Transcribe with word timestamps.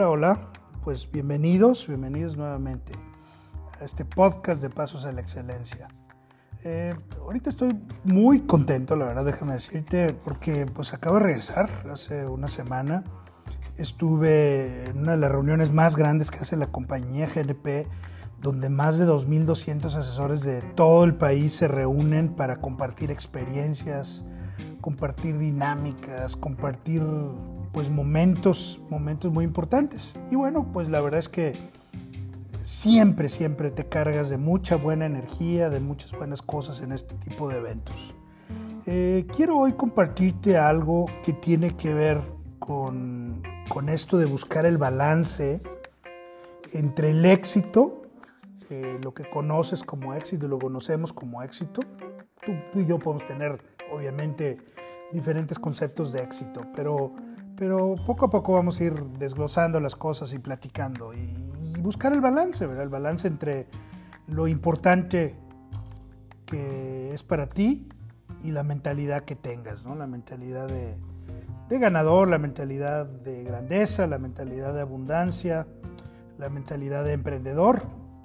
Hola, 0.00 0.08
hola, 0.08 0.40
pues 0.82 1.10
bienvenidos, 1.12 1.86
bienvenidos 1.86 2.34
nuevamente 2.34 2.94
a 3.78 3.84
este 3.84 4.06
podcast 4.06 4.62
de 4.62 4.70
Pasos 4.70 5.04
a 5.04 5.12
la 5.12 5.20
Excelencia. 5.20 5.88
Eh, 6.64 6.96
ahorita 7.20 7.50
estoy 7.50 7.78
muy 8.04 8.40
contento, 8.40 8.96
la 8.96 9.04
verdad, 9.04 9.26
déjame 9.26 9.52
decirte, 9.52 10.14
porque 10.14 10.64
pues 10.64 10.94
acabo 10.94 11.16
de 11.16 11.24
regresar 11.24 11.68
hace 11.92 12.24
una 12.24 12.48
semana. 12.48 13.04
Estuve 13.76 14.86
en 14.86 15.00
una 15.00 15.12
de 15.12 15.18
las 15.18 15.30
reuniones 15.30 15.70
más 15.70 15.96
grandes 15.96 16.30
que 16.30 16.38
hace 16.38 16.56
la 16.56 16.72
compañía 16.72 17.28
GNP, 17.28 17.86
donde 18.40 18.70
más 18.70 18.96
de 18.96 19.06
2.200 19.06 19.84
asesores 19.84 20.40
de 20.40 20.62
todo 20.62 21.04
el 21.04 21.14
país 21.14 21.52
se 21.52 21.68
reúnen 21.68 22.34
para 22.36 22.62
compartir 22.62 23.10
experiencias, 23.10 24.24
compartir 24.80 25.36
dinámicas, 25.36 26.38
compartir 26.38 27.02
pues 27.72 27.90
momentos, 27.90 28.80
momentos 28.88 29.32
muy 29.32 29.44
importantes. 29.44 30.18
Y 30.30 30.36
bueno, 30.36 30.70
pues 30.72 30.88
la 30.88 31.00
verdad 31.00 31.20
es 31.20 31.28
que 31.28 31.56
siempre, 32.62 33.28
siempre 33.28 33.70
te 33.70 33.88
cargas 33.88 34.30
de 34.30 34.38
mucha 34.38 34.76
buena 34.76 35.06
energía, 35.06 35.70
de 35.70 35.80
muchas 35.80 36.12
buenas 36.12 36.42
cosas 36.42 36.82
en 36.82 36.92
este 36.92 37.14
tipo 37.16 37.48
de 37.48 37.58
eventos. 37.58 38.14
Eh, 38.86 39.26
quiero 39.34 39.58
hoy 39.58 39.74
compartirte 39.74 40.56
algo 40.56 41.06
que 41.24 41.32
tiene 41.32 41.76
que 41.76 41.94
ver 41.94 42.20
con, 42.58 43.42
con 43.68 43.88
esto 43.88 44.18
de 44.18 44.26
buscar 44.26 44.66
el 44.66 44.78
balance 44.78 45.60
entre 46.72 47.10
el 47.10 47.24
éxito, 47.24 48.02
eh, 48.68 48.98
lo 49.02 49.12
que 49.12 49.28
conoces 49.28 49.82
como 49.82 50.14
éxito 50.14 50.46
lo 50.48 50.58
conocemos 50.58 51.12
como 51.12 51.42
éxito. 51.42 51.82
tú 52.72 52.80
y 52.80 52.86
yo 52.86 52.98
podemos 52.98 53.26
tener, 53.26 53.60
obviamente, 53.92 54.58
diferentes 55.12 55.58
conceptos 55.58 56.12
de 56.12 56.22
éxito, 56.22 56.66
pero 56.74 57.14
pero 57.60 57.94
poco 58.06 58.24
a 58.24 58.30
poco 58.30 58.54
vamos 58.54 58.80
a 58.80 58.84
ir 58.84 58.94
desglosando 59.18 59.80
las 59.80 59.94
cosas 59.94 60.32
y 60.32 60.38
platicando 60.38 61.12
y, 61.12 61.28
buscar 61.82 62.12
el 62.14 62.22
balance, 62.22 62.66
¿verdad? 62.66 62.84
El 62.84 62.88
balance 62.88 63.28
entre 63.28 63.66
lo 64.26 64.48
importante 64.48 65.34
que 66.46 67.12
es 67.12 67.22
para 67.22 67.48
ti 67.48 67.86
y 68.42 68.50
la 68.50 68.62
mentalidad 68.62 69.24
que 69.24 69.36
tengas, 69.36 69.84
¿no? 69.84 69.94
La 69.94 70.06
mentalidad 70.06 70.68
de, 70.68 70.96
de 71.68 71.78
ganador, 71.78 72.28
la 72.28 72.38
mentalidad 72.38 73.06
de 73.06 73.44
grandeza, 73.44 74.06
la 74.06 74.18
mentalidad 74.18 74.72
de 74.72 74.80
abundancia, 74.80 75.66
la 76.38 76.48
mentalidad 76.48 77.04
de 77.04 77.12
emprendedor 77.12 77.82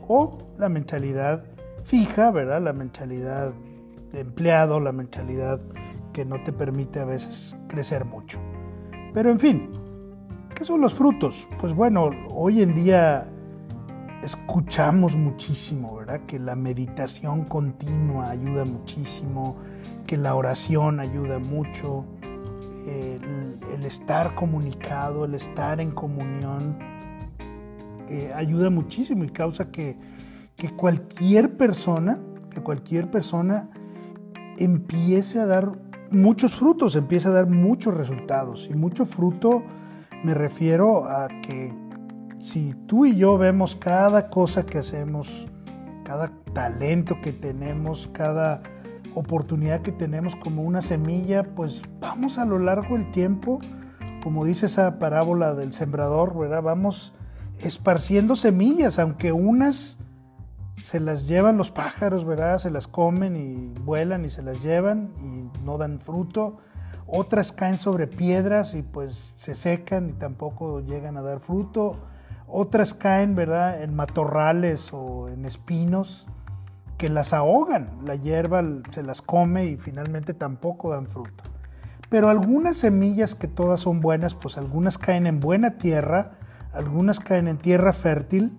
o 0.08 0.38
la 0.58 0.70
mentalidad 0.70 1.44
fija, 1.84 2.32
¿verdad? 2.32 2.62
La 2.62 2.74
mentalidad 2.74 3.54
de 4.14 4.22
empleado, 4.22 4.80
la 4.80 4.94
mentalidad 4.94 5.60
que 6.14 6.24
no 6.24 6.42
te 6.44 6.54
permite 6.54 7.02
a 7.02 7.06
veces 7.06 7.58
crecer 7.68 8.06
mucho. 8.06 8.40
Pero 9.16 9.32
en 9.32 9.40
fin, 9.40 9.70
¿qué 10.54 10.66
son 10.66 10.82
los 10.82 10.94
frutos? 10.94 11.48
Pues 11.62 11.74
bueno, 11.74 12.10
hoy 12.32 12.62
en 12.62 12.76
día 12.76 13.26
escuchamos 14.22 15.16
muchísimo, 15.16 15.96
¿verdad? 15.96 16.26
Que 16.28 16.38
la 16.38 16.58
meditación 16.58 17.46
continua 17.46 18.30
ayuda 18.30 18.66
muchísimo, 18.66 19.56
que 20.06 20.18
la 20.18 20.36
oración 20.36 21.00
ayuda 21.00 21.40
mucho, 21.40 22.04
el, 22.86 23.86
estar 23.86 24.36
comunicado, 24.36 25.24
el 25.24 25.36
estar 25.36 25.80
en 25.80 25.92
comunión, 25.92 26.78
eh, 28.10 28.34
ayuda 28.36 28.70
muchísimo 28.70 29.24
y 29.24 29.30
causa 29.30 29.72
que, 29.72 29.98
que 30.58 30.72
cualquier 30.72 31.56
persona, 31.56 32.20
que 32.50 32.62
cualquier 32.62 33.10
persona 33.10 33.70
empiece 34.58 35.40
a 35.40 35.46
dar 35.46 35.72
muchos 36.12 36.56
frutos, 36.56 36.96
empieza 36.96 37.30
a 37.30 37.34
dar 37.34 37.48
muchos 37.48 37.94
resultados. 37.94 38.68
Y 38.70 38.74
mucho 38.74 39.06
fruto 39.06 39.64
me 40.24 40.34
refiero 40.34 41.06
a 41.06 41.28
que 41.42 41.74
si 42.40 42.74
tú 42.88 43.06
y 43.06 43.16
yo 43.16 43.38
vemos 43.38 43.76
cada 43.76 44.30
cosa 44.30 44.66
que 44.66 44.78
hacemos, 44.78 45.48
cada 46.04 46.32
talento 46.54 47.20
que 47.22 47.34
tenemos, 47.34 48.08
cada 48.14 48.62
oportunidad 49.16 49.82
que 49.82 49.92
tenemos 49.92 50.36
como 50.36 50.64
una 50.64 50.82
semilla, 50.82 51.56
pues 51.56 51.84
vamos 52.00 52.38
a 52.38 52.46
lo 52.46 52.60
largo 52.60 52.98
del 52.98 53.12
tiempo, 53.12 53.60
como 54.22 54.46
dice 54.46 54.66
esa 54.66 55.00
parábola 55.00 55.54
del 55.54 55.74
sembrador, 55.74 56.38
¿verdad? 56.38 56.62
Vamos 56.62 57.14
esparciendo 57.62 58.36
semillas, 58.36 59.00
aunque 59.00 59.32
unas 59.32 59.98
se 60.86 61.00
las 61.00 61.28
llevan 61.28 61.58
los 61.58 61.72
pájaros, 61.72 62.26
¿verdad? 62.26 62.60
Se 62.60 62.70
las 62.70 62.88
comen 62.88 63.36
y 63.36 63.74
vuelan 63.82 64.24
y 64.24 64.30
se 64.30 64.44
las 64.44 64.62
llevan 64.62 65.16
y 65.20 65.50
no 65.64 65.80
dan 65.80 66.00
fruto. 66.00 66.60
Otras 67.08 67.52
caen 67.52 67.80
sobre 67.80 68.06
piedras 68.06 68.76
y 68.76 68.84
pues 68.84 69.34
se 69.36 69.56
secan 69.56 70.12
y 70.12 70.14
tampoco 70.14 70.82
llegan 70.82 71.18
a 71.18 71.24
dar 71.24 71.40
fruto. 71.40 71.96
Otras 72.48 72.94
caen, 72.94 73.34
¿verdad? 73.34 73.82
En 73.82 73.96
matorrales 73.96 74.94
o 74.94 75.28
en 75.28 75.46
espinos 75.46 76.28
que 77.00 77.10
las 77.10 77.34
ahogan. 77.34 77.90
La 78.04 78.14
hierba 78.14 78.64
se 78.92 79.02
las 79.02 79.24
come 79.24 79.66
y 79.66 79.78
finalmente 79.78 80.36
tampoco 80.36 80.92
dan 80.92 81.08
fruto. 81.08 81.46
Pero 82.10 82.30
algunas 82.30 82.78
semillas 82.78 83.34
que 83.34 83.48
todas 83.48 83.80
son 83.80 84.02
buenas, 84.02 84.36
pues 84.36 84.60
algunas 84.60 85.00
caen 85.00 85.26
en 85.26 85.40
buena 85.40 85.80
tierra, 85.80 86.34
algunas 86.74 87.20
caen 87.20 87.48
en 87.48 87.58
tierra 87.58 87.92
fértil, 87.92 88.56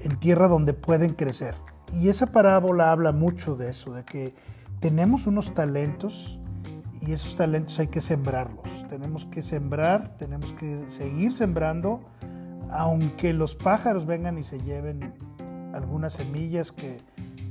en 0.00 0.18
tierra 0.18 0.48
donde 0.48 0.72
pueden 0.72 1.14
crecer. 1.14 1.54
Y 1.92 2.08
esa 2.08 2.26
parábola 2.26 2.90
habla 2.90 3.12
mucho 3.12 3.56
de 3.56 3.70
eso, 3.70 3.92
de 3.92 4.04
que 4.04 4.34
tenemos 4.80 5.26
unos 5.26 5.54
talentos 5.54 6.38
y 7.00 7.12
esos 7.12 7.36
talentos 7.36 7.78
hay 7.78 7.88
que 7.88 8.00
sembrarlos. 8.00 8.86
Tenemos 8.88 9.24
que 9.26 9.42
sembrar, 9.42 10.16
tenemos 10.18 10.52
que 10.52 10.84
seguir 10.90 11.32
sembrando, 11.34 12.00
aunque 12.70 13.32
los 13.32 13.54
pájaros 13.54 14.06
vengan 14.06 14.38
y 14.38 14.42
se 14.42 14.60
lleven 14.60 15.14
algunas 15.72 16.14
semillas 16.14 16.72
que, 16.72 16.98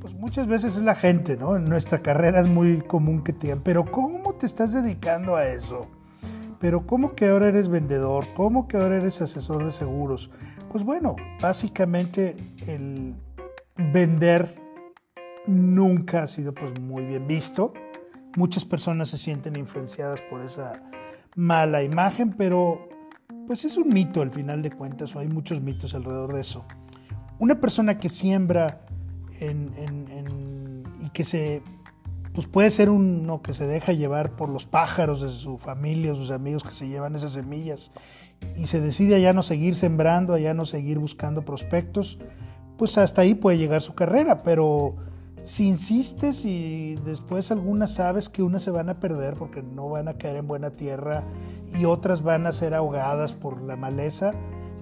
pues 0.02 0.14
muchas 0.14 0.48
veces 0.48 0.76
es 0.76 0.84
la 0.84 0.96
gente, 0.96 1.38
¿no? 1.38 1.56
En 1.56 1.66
nuestra 1.66 2.02
carrera 2.02 2.42
es 2.42 2.48
muy 2.48 2.82
común 2.82 3.24
que 3.24 3.34
te 3.34 3.48
digan, 3.48 3.62
pero 3.64 3.90
¿cómo 3.90 4.34
te 4.34 4.46
estás 4.46 4.74
dedicando 4.74 5.36
a 5.36 5.46
eso? 5.46 5.88
Pero 6.66 6.88
¿cómo 6.88 7.14
que 7.14 7.28
ahora 7.28 7.50
eres 7.50 7.70
vendedor? 7.70 8.26
¿Cómo 8.36 8.68
que 8.68 8.78
ahora 8.78 8.96
eres 8.96 9.22
asesor 9.22 9.64
de 9.64 9.72
seguros? 9.72 10.32
Pues 10.72 10.84
bueno, 10.84 11.16
básicamente 11.40 12.36
el, 12.66 13.14
vender 13.94 14.60
nunca 15.46 16.24
ha 16.24 16.28
sido 16.28 16.56
pues 16.56 16.80
muy 16.80 17.06
bien 17.06 17.28
visto. 17.28 17.72
Muchas 18.36 18.66
personas 18.66 19.10
se 19.10 19.20
sienten 19.20 19.56
influenciadas 19.58 20.24
por 20.24 20.42
esa 20.42 20.82
mala 21.36 21.84
imagen, 21.84 22.34
pero 22.34 22.90
pues 23.46 23.64
es 23.64 23.78
un 23.78 23.90
mito 23.90 24.24
al 24.24 24.32
final 24.32 24.64
de 24.64 24.72
cuentas, 24.72 25.16
o 25.16 25.20
hay 25.20 25.28
muchos 25.28 25.62
mitos 25.62 25.94
alrededor 25.94 26.34
de 26.34 26.42
eso. 26.42 26.66
Una 27.38 27.60
persona 27.60 28.00
que 28.00 28.10
siembra 28.10 28.88
y 29.40 31.10
que 31.12 31.24
se, 31.24 31.62
pues 32.36 32.48
puede 32.48 32.70
ser 32.70 32.90
uno 32.90 33.42
que 33.42 33.54
se 33.54 33.66
deja 33.66 33.94
llevar 33.94 34.36
por 34.36 34.50
los 34.50 34.66
pájaros 34.66 35.22
de 35.22 35.30
su 35.30 35.58
familia 35.58 36.14
sus 36.16 36.32
amigos 36.32 36.64
que 36.64 36.72
se 36.72 36.90
llevan 36.90 37.16
esas 37.16 37.32
semillas 37.32 37.94
y 38.58 38.68
se 38.68 38.82
decide 38.82 39.16
a 39.16 39.20
ya 39.20 39.32
no 39.32 39.42
seguir 39.42 39.76
sembrando, 39.76 40.34
a 40.34 40.40
ya 40.40 40.54
no 40.54 40.66
seguir 40.66 41.00
buscando 41.00 41.46
prospectos, 41.46 42.20
pues 42.78 42.98
hasta 42.98 43.22
ahí 43.22 43.34
puede 43.36 43.58
llegar 43.58 43.82
su 43.82 43.96
carrera, 43.96 44.44
pero 44.44 44.98
si 45.44 45.68
insistes 45.68 46.44
y 46.44 46.96
después 47.06 47.52
algunas 47.52 47.94
sabes 47.94 48.28
que 48.28 48.44
unas 48.44 48.64
se 48.64 48.72
van 48.72 48.90
a 48.90 49.00
perder 49.00 49.36
porque 49.36 49.64
no 49.64 49.88
van 49.90 50.10
a 50.10 50.16
caer 50.16 50.36
en 50.36 50.48
buena 50.48 50.72
tierra 50.72 51.24
y 51.80 51.86
otras 51.86 52.22
van 52.22 52.48
a 52.48 52.52
ser 52.52 52.74
ahogadas 52.74 53.32
por 53.32 53.62
la 53.62 53.78
maleza, 53.78 54.34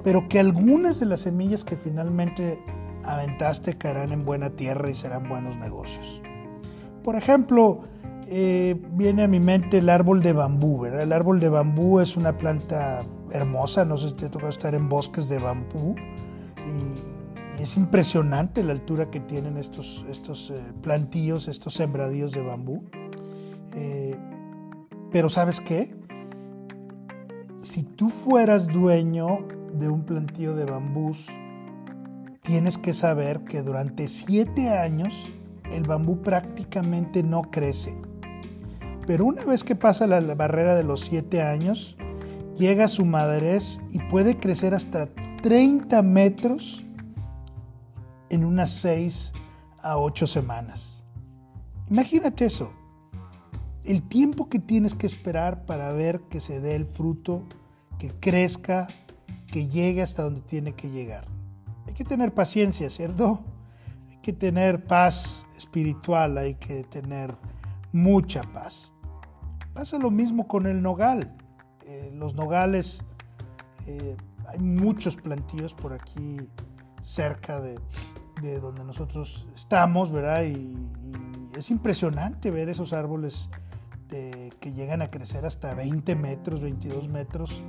pero 0.03 0.27
que 0.27 0.39
algunas 0.39 0.99
de 0.99 1.05
las 1.05 1.19
semillas 1.19 1.63
que 1.63 1.77
finalmente 1.77 2.59
aventaste 3.03 3.77
caerán 3.77 4.11
en 4.11 4.25
buena 4.25 4.49
tierra 4.49 4.89
y 4.89 4.95
serán 4.95 5.29
buenos 5.29 5.57
negocios. 5.57 6.21
Por 7.03 7.15
ejemplo, 7.15 7.81
eh, 8.27 8.79
viene 8.91 9.23
a 9.23 9.27
mi 9.27 9.39
mente 9.39 9.79
el 9.79 9.89
árbol 9.89 10.21
de 10.21 10.33
bambú, 10.33 10.81
¿verdad? 10.81 11.01
El 11.01 11.13
árbol 11.13 11.39
de 11.39 11.49
bambú 11.49 11.99
es 11.99 12.15
una 12.15 12.37
planta 12.37 13.05
hermosa, 13.31 13.85
no 13.85 13.97
sé 13.97 14.09
si 14.09 14.15
te 14.15 14.29
toca 14.29 14.49
estar 14.49 14.75
en 14.75 14.89
bosques 14.89 15.27
de 15.27 15.39
bambú 15.39 15.95
y 15.97 17.61
es 17.61 17.77
impresionante 17.77 18.63
la 18.63 18.73
altura 18.73 19.09
que 19.09 19.19
tienen 19.19 19.57
estos, 19.57 20.05
estos 20.09 20.51
eh, 20.51 20.61
plantíos, 20.81 21.47
estos 21.47 21.73
sembradíos 21.73 22.31
de 22.31 22.41
bambú. 22.41 22.83
Eh, 23.75 24.15
pero 25.11 25.29
¿sabes 25.29 25.61
qué? 25.61 25.95
si 27.63 27.83
tú 27.83 28.09
fueras 28.09 28.67
dueño 28.67 29.47
de 29.73 29.89
un 29.89 30.03
plantío 30.03 30.53
de 30.53 30.65
bambús, 30.65 31.27
tienes 32.41 32.77
que 32.77 32.93
saber 32.93 33.45
que 33.45 33.61
durante 33.61 34.07
siete 34.09 34.69
años 34.69 35.29
el 35.73 35.83
bambú 35.83 36.21
prácticamente 36.21 37.23
no 37.23 37.43
crece. 37.43 37.95
Pero 39.05 39.25
una 39.25 39.43
vez 39.43 39.63
que 39.63 39.75
pasa 39.75 40.07
la, 40.07 40.21
barrera 40.35 40.75
de 40.75 40.83
los 40.83 41.01
siete 41.01 41.41
años, 41.41 41.97
llega 42.57 42.85
a 42.85 42.87
su 42.87 43.05
madurez 43.05 43.81
y 43.91 43.99
puede 43.99 44.37
crecer 44.37 44.73
hasta 44.73 45.09
30 45.41 46.01
metros 46.03 46.85
en 48.29 48.45
unas 48.45 48.69
6 48.69 49.33
a 49.81 49.97
8 49.97 50.27
semanas. 50.27 51.03
Imagínate 51.89 52.45
eso. 52.45 52.71
El 53.83 54.07
tiempo 54.07 54.47
que 54.47 54.59
tienes 54.59 54.95
que 54.95 55.07
esperar 55.07 55.65
para 55.65 55.91
ver 55.91 56.21
que 56.29 56.39
se 56.39 56.61
dé 56.61 56.75
el 56.75 56.85
fruto, 56.85 57.43
que 57.99 58.11
crezca, 58.11 58.87
que 59.47 59.67
llegue 59.67 60.01
hasta 60.01 60.23
donde 60.23 60.41
tiene 60.41 60.73
que 60.73 60.89
llegar. 60.89 61.25
Hay 61.85 61.93
que 61.93 62.05
tener 62.05 62.33
paciencia, 62.33 62.89
¿cierto? 62.89 63.41
Hay 64.09 64.17
que 64.21 64.31
tener 64.31 64.85
paz 64.85 65.42
espiritual, 65.57 66.37
hay 66.37 66.55
que 66.55 66.83
tener 66.83 67.35
mucha 67.91 68.43
paz. 68.53 68.93
Pasa 69.73 69.97
lo 69.97 70.11
mismo 70.11 70.47
con 70.47 70.67
el 70.67 70.81
nogal. 70.81 71.35
Eh, 71.85 72.11
los 72.13 72.35
nogales, 72.35 73.03
eh, 73.87 74.15
hay 74.47 74.59
muchos 74.59 75.15
plantíos 75.15 75.73
por 75.73 75.93
aquí 75.93 76.37
cerca 77.01 77.59
de, 77.59 77.79
donde 78.59 78.83
nosotros 78.83 79.47
estamos, 79.55 80.11
¿verdad? 80.11 80.43
Y, 80.43 80.77
es 81.57 81.69
impresionante 81.69 82.49
ver 82.49 82.69
esos 82.69 82.93
árboles 82.93 83.49
que 84.09 84.73
llegan 84.73 85.01
a 85.01 85.09
crecer 85.09 85.45
hasta 85.45 85.73
20 85.73 86.15
metros, 86.15 86.61
22 86.61 87.07
metros. 87.09 87.63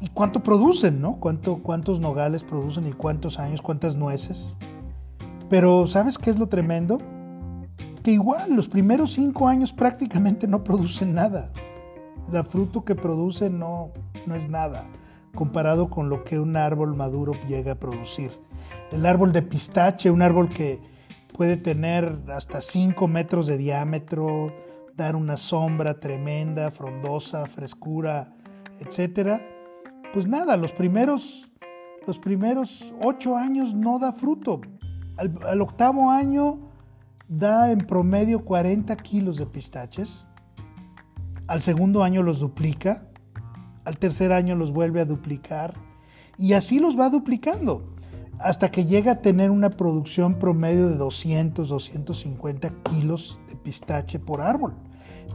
¿Y 0.00 0.08
cuánto 0.08 0.42
producen, 0.42 1.00
no? 1.00 1.16
¿Cuánto, 1.16 1.58
¿Cuántos 1.62 2.00
nogales 2.00 2.44
producen 2.44 2.86
y 2.86 2.92
cuántos 2.92 3.38
años, 3.38 3.62
cuántas 3.62 3.96
nueces? 3.96 4.56
Pero 5.48 5.86
¿sabes 5.86 6.18
qué 6.18 6.30
es 6.30 6.38
lo 6.38 6.48
tremendo? 6.48 6.98
Que 8.02 8.12
igual 8.12 8.54
los 8.54 8.68
primeros 8.68 9.12
cinco 9.12 9.48
años 9.48 9.72
prácticamente 9.72 10.46
no 10.46 10.64
producen 10.64 11.14
nada. 11.14 11.50
El 12.32 12.44
fruto 12.44 12.84
que 12.84 12.94
produce 12.94 13.48
no, 13.48 13.90
no 14.26 14.34
es 14.34 14.48
nada 14.48 14.86
comparado 15.38 15.88
con 15.88 16.08
lo 16.08 16.24
que 16.24 16.40
un 16.40 16.56
árbol 16.56 16.96
maduro 16.96 17.32
llega 17.46 17.72
a 17.72 17.78
producir. 17.78 18.32
El 18.90 19.06
árbol 19.06 19.32
de 19.32 19.42
pistache, 19.42 20.10
un 20.10 20.20
árbol 20.20 20.48
que 20.48 20.80
puede 21.36 21.56
tener 21.56 22.18
hasta 22.28 22.60
5 22.60 23.06
metros 23.06 23.46
de 23.46 23.56
diámetro, 23.56 24.52
dar 24.96 25.14
una 25.14 25.36
sombra 25.36 26.00
tremenda, 26.00 26.72
frondosa, 26.72 27.46
frescura, 27.46 28.34
etc. 28.80 29.40
Pues 30.12 30.26
nada, 30.26 30.56
los 30.56 30.72
primeros, 30.72 31.52
los 32.04 32.18
primeros 32.18 32.92
8 33.00 33.36
años 33.36 33.74
no 33.74 34.00
da 34.00 34.12
fruto. 34.12 34.60
Al, 35.18 35.60
octavo 35.60 36.10
año 36.10 36.58
da 37.28 37.70
en 37.70 37.78
promedio 37.78 38.44
40 38.44 38.96
kilos 38.96 39.36
de 39.36 39.46
pistaches. 39.46 40.26
Al 41.46 41.62
segundo 41.62 42.02
año 42.02 42.22
los 42.22 42.40
duplica 42.40 43.08
al 43.88 43.96
tercer 43.96 44.32
año 44.32 44.54
los 44.54 44.72
vuelve 44.72 45.00
a 45.00 45.06
duplicar 45.06 45.72
y 46.36 46.52
así 46.52 46.78
los 46.78 46.98
va 46.98 47.08
duplicando 47.08 47.94
hasta 48.38 48.70
que 48.70 48.84
llega 48.84 49.12
a 49.12 49.22
tener 49.22 49.50
una 49.50 49.70
producción 49.70 50.38
promedio 50.38 50.90
de 50.90 50.96
200, 50.96 51.66
250 51.66 52.70
kilos 52.82 53.40
de 53.48 53.56
pistache 53.56 54.18
por 54.18 54.42
árbol. 54.42 54.74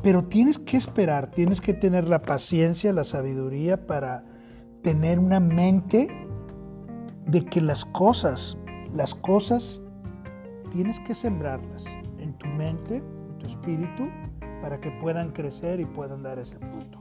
Pero 0.03 0.25
tienes 0.25 0.59
que 0.59 0.77
esperar, 0.77 1.31
tienes 1.31 1.61
que 1.61 1.73
tener 1.73 2.07
la 2.07 2.21
paciencia, 2.21 2.93
la 2.93 3.03
sabiduría 3.03 3.87
para 3.87 4.23
tener 4.83 5.17
una 5.17 5.39
mente 5.39 6.07
de 7.25 7.43
que 7.45 7.59
las 7.59 7.85
cosas, 7.85 8.59
las 8.93 9.15
cosas, 9.15 9.81
tienes 10.71 10.99
que 10.99 11.15
sembrarlas 11.15 11.85
en 12.19 12.33
tu 12.37 12.47
mente, 12.47 12.97
en 12.97 13.37
tu 13.39 13.47
espíritu, 13.47 14.09
para 14.61 14.79
que 14.79 14.91
puedan 14.91 15.31
crecer 15.31 15.79
y 15.79 15.85
puedan 15.85 16.23
dar 16.23 16.39
ese 16.39 16.57
fruto. 16.59 16.99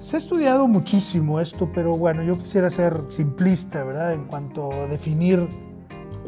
Se 0.00 0.16
ha 0.16 0.18
estudiado 0.18 0.68
muchísimo 0.68 1.40
esto, 1.40 1.70
pero 1.74 1.96
bueno, 1.96 2.22
yo 2.22 2.38
quisiera 2.38 2.70
ser 2.70 3.02
simplista, 3.10 3.84
¿verdad? 3.84 4.14
En 4.14 4.24
cuanto 4.24 4.72
a 4.72 4.86
definir 4.86 5.48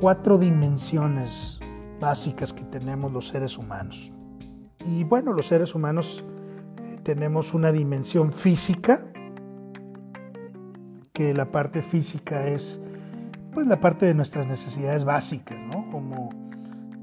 cuatro 0.01 0.39
dimensiones 0.39 1.59
básicas 2.01 2.53
que 2.53 2.65
tenemos 2.65 3.13
los 3.13 3.29
seres 3.29 3.57
humanos. 3.59 4.13
Y 4.87 5.05
bueno, 5.05 5.33
los 5.33 5.47
seres 5.47 5.75
humanos 5.75 6.25
eh, 6.83 6.99
tenemos 7.03 7.55
una 7.55 7.71
dimensión 7.71 8.33
física, 8.33 9.01
que 11.13 11.35
la 11.35 11.53
parte 11.53 11.83
física 11.83 12.47
es 12.47 12.83
pues 13.61 13.69
la 13.69 13.79
parte 13.79 14.07
de 14.07 14.15
nuestras 14.15 14.47
necesidades 14.47 15.05
básicas, 15.05 15.59
¿no? 15.61 15.91
Como 15.91 16.31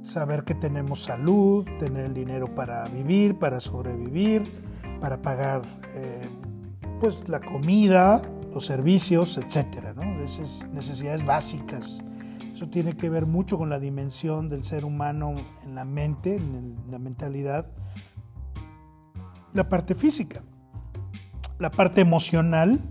saber 0.01 0.43
que 0.43 0.55
tenemos 0.55 1.03
salud, 1.03 1.63
tener 1.77 2.05
el 2.05 2.15
dinero 2.15 2.55
para 2.55 2.87
vivir, 2.87 3.37
para 3.37 3.59
sobrevivir, 3.59 4.51
para 4.99 5.21
pagar 5.21 5.61
eh, 5.93 6.27
pues 6.99 7.29
la 7.29 7.41
comida, 7.41 8.23
los 8.51 8.65
servicios, 8.65 9.37
etcétera, 9.37 9.93
¿no? 9.93 10.23
Esas 10.23 10.67
necesidades 10.73 11.23
básicas. 11.23 12.03
Eso 12.51 12.67
tiene 12.69 12.97
que 12.97 13.11
ver 13.11 13.27
mucho 13.27 13.59
con 13.59 13.69
la 13.69 13.77
dimensión 13.77 14.49
del 14.49 14.63
ser 14.63 14.83
humano 14.83 15.35
en 15.63 15.75
la 15.75 15.85
mente, 15.85 16.37
en 16.37 16.75
la 16.89 16.97
mentalidad. 16.97 17.67
La 19.53 19.69
parte 19.69 19.93
física, 19.93 20.41
la 21.59 21.69
parte 21.69 22.01
emocional 22.01 22.81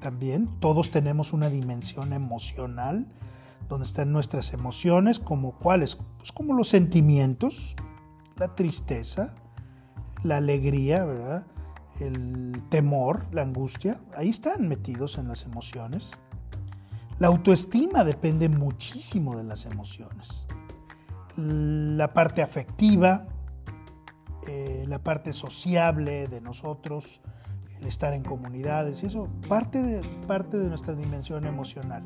también. 0.00 0.48
Todos 0.60 0.90
tenemos 0.90 1.32
una 1.32 1.50
dimensión 1.50 2.12
emocional 2.12 3.06
donde 3.68 3.86
están 3.86 4.12
nuestras 4.12 4.52
emociones, 4.52 5.20
como 5.20 5.52
cuáles, 5.52 5.98
pues 6.16 6.32
como 6.32 6.54
los 6.54 6.68
sentimientos, 6.68 7.76
la 8.36 8.54
tristeza, 8.54 9.34
la 10.22 10.38
alegría, 10.38 11.04
¿verdad? 11.04 11.46
el 12.00 12.62
temor, 12.68 13.26
la 13.32 13.42
angustia, 13.42 14.00
ahí 14.16 14.28
están 14.28 14.68
metidos 14.68 15.18
en 15.18 15.28
las 15.28 15.44
emociones. 15.44 16.12
La 17.18 17.28
autoestima 17.28 18.04
depende 18.04 18.48
muchísimo 18.48 19.36
de 19.36 19.44
las 19.44 19.66
emociones. 19.66 20.46
La 21.36 22.12
parte 22.12 22.42
afectiva, 22.42 23.26
eh, 24.46 24.84
la 24.86 25.02
parte 25.02 25.32
sociable 25.32 26.28
de 26.28 26.40
nosotros, 26.40 27.20
el 27.80 27.86
estar 27.86 28.12
en 28.12 28.22
comunidades, 28.22 29.02
eso 29.04 29.28
parte 29.48 29.82
de, 29.82 30.02
parte 30.26 30.58
de 30.58 30.68
nuestra 30.68 30.94
dimensión 30.94 31.46
emocional. 31.46 32.02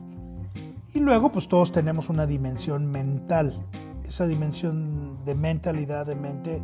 Y 0.95 1.00
luego, 1.00 1.33
pues 1.33 1.49
todos 1.49 1.73
tenemos 1.73 2.11
una 2.11 2.26
dimensión 2.26 2.87
mental. 2.87 3.59
Esa 4.07 4.26
dimensión 4.26 5.25
de 5.25 5.35
mentalidad, 5.35 6.07
de 6.07 6.17
mente, 6.17 6.62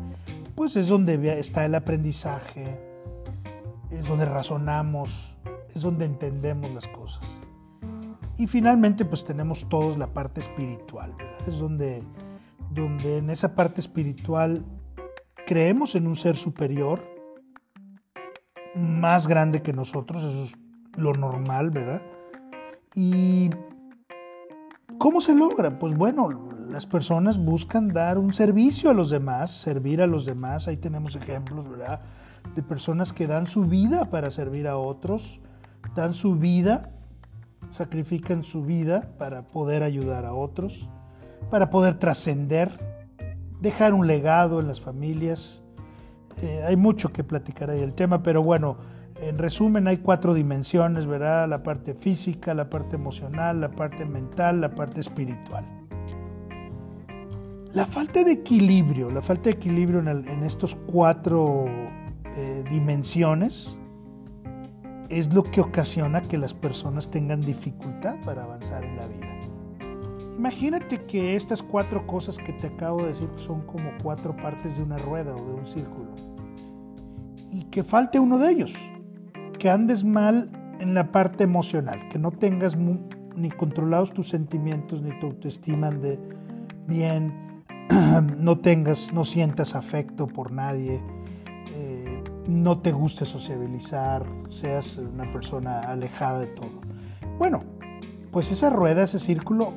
pues 0.55 0.77
es 0.77 0.89
donde 0.89 1.39
está 1.39 1.65
el 1.65 1.75
aprendizaje, 1.75 2.79
es 3.91 4.07
donde 4.07 4.27
razonamos, 4.27 5.37
es 5.75 5.83
donde 5.83 6.05
entendemos 6.05 6.71
las 6.73 6.89
cosas. 6.89 7.41
Y 8.37 8.47
finalmente 8.47 9.05
pues 9.05 9.25
tenemos 9.25 9.69
todos 9.69 9.97
la 9.97 10.13
parte 10.13 10.41
espiritual, 10.41 11.15
es 11.47 11.59
donde, 11.59 12.03
donde 12.71 13.17
en 13.17 13.31
esa 13.31 13.55
parte 13.55 13.81
espiritual 13.81 14.65
creemos 15.47 15.95
en 15.95 16.07
un 16.07 16.15
ser 16.15 16.37
superior, 16.37 17.03
más 18.79 19.27
grande 19.27 19.63
que 19.63 19.73
nosotros, 19.73 20.25
eso 20.25 20.45
es 20.45 20.57
lo 20.97 21.13
normal, 21.15 21.71
¿verdad? 21.71 22.03
Y 22.95 23.51
¿cómo 24.99 25.21
se 25.21 25.35
logra? 25.35 25.79
Pues 25.79 25.95
bueno, 25.95 26.49
las 26.71 26.87
personas 26.87 27.39
buscan 27.39 27.89
dar 27.89 28.19
un 28.19 28.33
servicio 28.35 28.91
a 28.91 28.95
los 28.95 29.11
demás, 29.11 29.51
servir 29.51 30.03
a 30.03 30.07
los 30.07 30.25
demás, 30.27 30.69
ahí 30.69 30.77
tenemos 30.77 31.17
ejemplos, 31.17 31.69
¿verdad? 31.69 32.01
de 32.55 32.63
personas 32.63 33.13
que 33.13 33.27
dan 33.27 33.47
su 33.47 33.65
vida 33.67 34.11
para 34.11 34.31
servir 34.31 34.69
a 34.69 34.77
otros, 34.77 35.41
dan 35.95 36.15
su 36.15 36.37
vida, 36.37 36.91
sacrifican 37.71 38.43
su 38.43 38.65
vida 38.65 39.15
para 39.19 39.43
poder 39.49 39.83
ayudar 39.83 40.25
a 40.25 40.33
otros, 40.33 40.89
para 41.51 41.71
poder 41.71 41.99
trascender, 41.99 42.73
dejar 43.61 43.95
un 43.95 44.07
legado 44.07 44.61
en 44.61 44.67
las 44.67 44.81
familias. 44.81 45.63
Eh, 46.43 46.63
hay 46.67 46.77
mucho 46.77 47.13
que 47.13 47.25
platicar 47.25 47.71
ahí 47.71 47.81
el 47.81 47.95
tema, 47.95 48.23
pero 48.23 48.43
bueno, 48.43 48.77
en 49.21 49.39
resumen 49.39 49.89
hay 49.89 49.99
cuatro 49.99 50.35
dimensiones, 50.35 51.07
¿verdad? 51.07 51.49
La 51.49 51.63
parte 51.63 51.95
física, 51.95 52.55
la 52.55 52.71
parte 52.71 52.97
emocional, 52.97 53.61
la 53.61 53.71
parte 53.71 54.05
mental, 54.05 54.61
la 54.61 54.75
parte 54.75 55.01
espiritual. 55.01 55.65
La 57.73 57.85
falta 57.85 58.25
de 58.25 58.33
equilibrio, 58.33 59.11
la 59.11 59.21
falta 59.21 59.45
de 59.45 59.51
equilibrio 59.51 60.01
en, 60.01 60.09
en 60.09 60.45
estos 60.45 60.75
cuatro 60.75 61.67
eh, 62.37 62.65
dimensiones 62.71 63.77
es 65.09 65.33
lo 65.35 65.43
que 65.43 65.61
ocasiona 65.61 66.23
que 66.23 66.39
las 66.39 66.55
personas 66.55 67.11
tengan 67.11 67.41
dificultad 67.41 68.17
para 68.25 68.45
avanzar 68.45 68.85
en 68.85 68.97
la 68.97 69.07
vida. 69.07 69.39
Imagínate 70.37 71.05
que 71.05 71.35
estas 71.35 71.63
cuatro 71.63 72.07
cosas 72.07 72.39
que 72.39 72.53
te 72.53 72.69
acabo 72.69 73.03
de 73.03 73.09
decir 73.09 73.29
son 73.37 73.63
como 73.63 73.91
cuatro 74.01 74.37
partes 74.37 74.77
de 74.77 74.85
una 74.85 74.97
rueda 74.99 75.35
o 75.35 75.45
de 75.45 75.55
un 75.55 75.67
círculo. 75.67 76.28
Y 77.51 77.65
que 77.65 77.85
falte 77.85 78.19
uno 78.19 78.39
de 78.39 78.51
ellos, 78.51 78.73
que 79.59 79.71
andes 79.71 80.05
mal 80.05 80.51
en 80.81 80.95
la 80.95 81.11
parte 81.11 81.45
emocional, 81.45 82.09
que 82.11 82.19
no 82.19 82.31
tengas 82.31 82.77
ni 82.77 83.51
controlados 83.51 84.13
tus 84.13 84.29
sentimientos 84.29 85.03
ni 85.03 85.19
tu 85.21 85.27
autoestima 85.27 85.91
de 85.91 86.19
bien, 86.87 87.65
no 88.39 88.59
tengas, 88.59 89.13
no 89.13 89.25
sientas 89.25 89.75
afecto 89.75 90.27
por 90.27 90.53
nadie, 90.53 91.03
eh, 91.75 92.23
no 92.47 92.81
te 92.81 92.93
guste 92.93 93.25
sociabilizar, 93.25 94.27
seas 94.51 94.99
una 94.99 95.31
persona 95.31 95.81
alejada 95.81 96.41
de 96.41 96.47
todo. 96.49 96.81
Bueno, 97.39 97.65
pues 98.31 98.53
esa 98.53 98.71
rueda, 98.71 99.05
ese 99.05 99.19
círculo 99.19 99.75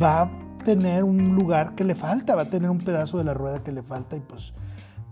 va 0.00 0.22
a 0.22 0.30
tener 0.64 1.04
un 1.04 1.34
lugar 1.34 1.74
que 1.74 1.84
le 1.84 1.94
falta, 1.94 2.34
va 2.34 2.42
a 2.42 2.50
tener 2.50 2.70
un 2.70 2.78
pedazo 2.78 3.18
de 3.18 3.24
la 3.24 3.34
rueda 3.34 3.62
que 3.62 3.72
le 3.72 3.82
falta 3.82 4.16
y 4.16 4.20
pues 4.20 4.52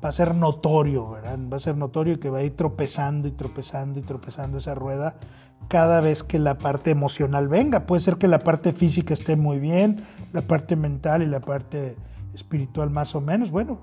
va 0.05 0.09
a 0.11 0.13
ser 0.13 0.35
notorio, 0.35 1.11
¿verdad? 1.11 1.39
Va 1.53 1.57
a 1.57 1.61
ser 1.61 1.77
notorio 1.77 2.21
que 2.21 2.31
va 2.31 2.39
a 2.39 2.43
ir 2.43 2.57
tropezando 2.57 3.29
y 3.29 3.33
tropezando 3.33 3.99
y 3.99 4.03
tropezando 4.03 4.59
esa 4.59 4.75
rueda 4.75 5.17
cada 5.69 6.01
vez 6.01 6.23
que 6.23 6.39
la 6.39 6.59
parte 6.59 6.91
emocional 6.91 7.49
venga. 7.49 7.87
Puede 7.87 8.03
ser 8.03 8.17
que 8.17 8.29
la 8.29 8.39
parte 8.39 8.73
física 8.73 9.15
esté 9.15 9.37
muy 9.37 9.59
bien, 9.59 10.03
la 10.33 10.43
parte 10.43 10.77
mental 10.77 11.23
y 11.23 11.27
la 11.27 11.41
parte 11.41 11.97
espiritual 12.35 12.91
más 12.91 13.15
o 13.15 13.21
menos. 13.21 13.51
Bueno, 13.51 13.81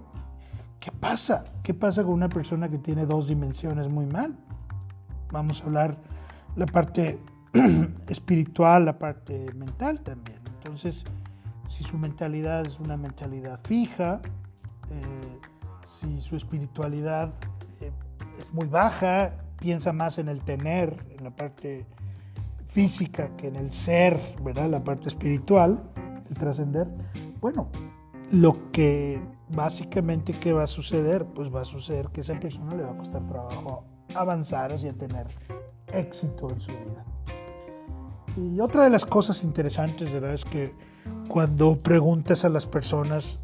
¿qué 0.79 0.91
pasa? 0.91 1.43
¿Qué 1.63 1.73
pasa 1.73 2.03
con 2.03 2.13
una 2.13 2.29
persona 2.29 2.69
que 2.69 2.77
tiene 2.77 3.05
dos 3.05 3.27
dimensiones 3.27 3.89
muy 3.89 4.05
mal? 4.05 4.37
Vamos 5.31 5.61
a 5.61 5.65
hablar 5.65 5.97
la 6.55 6.67
parte 6.67 7.19
espiritual, 8.07 8.85
la 8.85 8.97
parte 8.97 9.51
mental 9.53 10.01
también. 10.01 10.39
Entonces, 10.55 11.05
si 11.67 11.83
su 11.83 11.97
mentalidad 11.97 12.65
es 12.65 12.79
una 12.79 12.95
mentalidad 12.97 13.59
fija, 13.63 14.21
eh, 14.89 15.39
si 15.83 16.21
su 16.21 16.35
espiritualidad 16.35 17.33
eh, 17.81 17.91
es 18.39 18.53
muy 18.53 18.67
baja, 18.67 19.33
piensa 19.57 19.93
más 19.93 20.17
en 20.17 20.29
el 20.29 20.41
tener, 20.41 21.05
en 21.17 21.23
la 21.23 21.35
parte 21.35 21.85
física 22.67 23.35
que 23.37 23.47
en 23.47 23.55
el 23.55 23.71
ser, 23.71 24.19
¿verdad? 24.41 24.69
La 24.69 24.83
parte 24.83 25.07
espiritual, 25.07 25.83
el 26.29 26.35
trascender. 26.35 26.87
Bueno, 27.39 27.69
lo 28.31 28.71
que 28.71 29.21
básicamente 29.49 30.33
que 30.33 30.53
va 30.53 30.63
a 30.63 30.67
suceder, 30.67 31.25
pues 31.25 31.53
va 31.53 31.61
a 31.61 31.65
suceder 31.65 32.09
que 32.09 32.21
esa 32.21 32.39
persona 32.39 32.75
le 32.75 32.83
va 32.83 32.91
a 32.91 32.97
costar 32.97 33.25
trabajo 33.27 33.85
avanzar 34.15 34.73
hacia 34.73 34.93
tener 34.93 35.27
éxito 35.93 36.49
en 36.49 36.61
su 36.61 36.71
vida. 36.71 37.05
Y 38.35 38.59
otra 38.59 38.83
de 38.83 38.89
las 38.89 39.05
cosas 39.05 39.43
interesantes, 39.43 40.11
¿verdad? 40.11 40.33
Es 40.33 40.45
que 40.45 40.73
cuando 41.27 41.77
preguntas 41.77 42.45
a 42.45 42.49
las 42.49 42.65
personas 42.65 43.39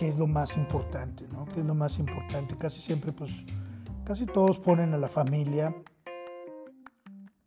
qué 0.00 0.08
es 0.08 0.18
lo 0.18 0.26
más 0.26 0.56
importante, 0.56 1.28
¿no? 1.30 1.44
¿Qué 1.44 1.60
es 1.60 1.66
lo 1.66 1.74
más 1.74 1.98
importante? 1.98 2.56
Casi 2.56 2.80
siempre, 2.80 3.12
pues, 3.12 3.44
casi 4.02 4.24
todos 4.24 4.58
ponen 4.58 4.94
a 4.94 4.96
la 4.96 5.10
familia, 5.10 5.76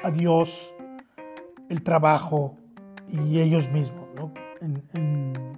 a 0.03 0.11
Dios, 0.11 0.75
el 1.69 1.81
trabajo 1.81 2.55
y 3.07 3.39
ellos 3.39 3.71
mismos, 3.71 4.07
¿no? 4.15 4.31
En, 4.61 5.51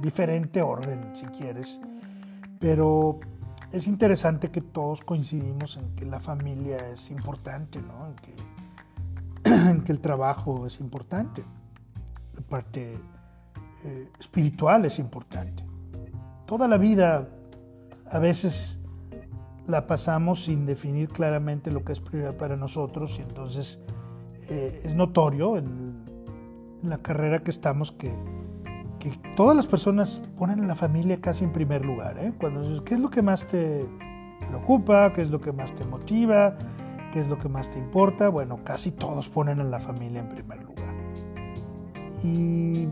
diferente 0.00 0.60
orden, 0.60 1.14
si 1.14 1.26
quieres. 1.26 1.80
Pero 2.58 3.20
es 3.70 3.86
interesante 3.86 4.50
que 4.50 4.60
todos 4.60 5.02
coincidimos 5.02 5.76
en 5.76 5.94
que 5.94 6.04
la 6.04 6.18
familia 6.18 6.88
es 6.88 7.12
importante, 7.12 7.80
¿no? 7.80 8.08
En 8.08 8.16
que, 8.16 9.82
el 9.92 10.00
trabajo 10.00 10.66
es 10.66 10.80
importante. 10.80 11.44
La 12.34 12.40
parte 12.40 12.98
eh, 13.84 14.10
espiritual 14.18 14.84
es 14.84 14.98
importante. 14.98 15.70
Toda 16.52 16.68
la 16.68 16.76
vida 16.76 17.30
a 18.10 18.18
veces 18.18 18.78
la 19.66 19.86
pasamos 19.86 20.44
sin 20.44 20.66
definir 20.66 21.08
claramente 21.08 21.72
lo 21.72 21.82
que 21.82 21.92
es 21.92 22.00
prioridad 22.00 22.36
para 22.36 22.58
nosotros 22.58 23.18
y 23.18 23.22
entonces 23.22 23.80
eh, 24.50 24.82
es 24.84 24.94
notorio 24.94 25.56
en, 25.56 26.04
la 26.82 26.98
carrera 26.98 27.42
que 27.42 27.50
estamos 27.50 27.90
que, 27.92 28.12
que, 28.98 29.12
todas 29.34 29.56
las 29.56 29.64
personas 29.64 30.20
ponen 30.36 30.60
a 30.60 30.66
la 30.66 30.74
familia 30.74 31.22
casi 31.22 31.44
en 31.44 31.54
primer 31.54 31.86
lugar. 31.86 32.18
¿eh? 32.18 32.34
Cuando 32.38 32.84
¿qué 32.84 32.96
es 32.96 33.00
lo 33.00 33.08
que 33.08 33.22
más 33.22 33.46
te 33.46 33.88
preocupa? 34.46 35.10
¿Qué 35.14 35.22
es 35.22 35.30
lo 35.30 35.40
que 35.40 35.52
más 35.52 35.74
te 35.74 35.86
motiva? 35.86 36.58
¿Qué 37.14 37.20
es 37.20 37.28
lo 37.28 37.38
que 37.38 37.48
más 37.48 37.70
te 37.70 37.78
importa? 37.78 38.28
Bueno, 38.28 38.62
casi 38.62 38.90
todos 38.90 39.30
ponen 39.30 39.58
a 39.58 39.64
la 39.64 39.80
familia 39.80 40.20
en 40.20 40.28
primer 40.28 40.62
lugar. 40.62 40.94
Y 42.22 42.88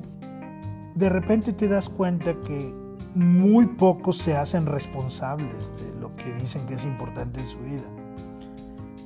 de 0.94 1.10
repente 1.10 1.52
te 1.52 1.68
das 1.68 1.90
cuenta 1.90 2.32
que 2.40 2.79
muy 3.14 3.66
pocos 3.66 4.18
se 4.18 4.36
hacen 4.36 4.66
responsables 4.66 5.70
de 5.80 6.00
lo 6.00 6.14
que 6.16 6.32
dicen 6.34 6.66
que 6.66 6.74
es 6.74 6.84
importante 6.84 7.40
en 7.40 7.48
su 7.48 7.58
vida. 7.60 7.90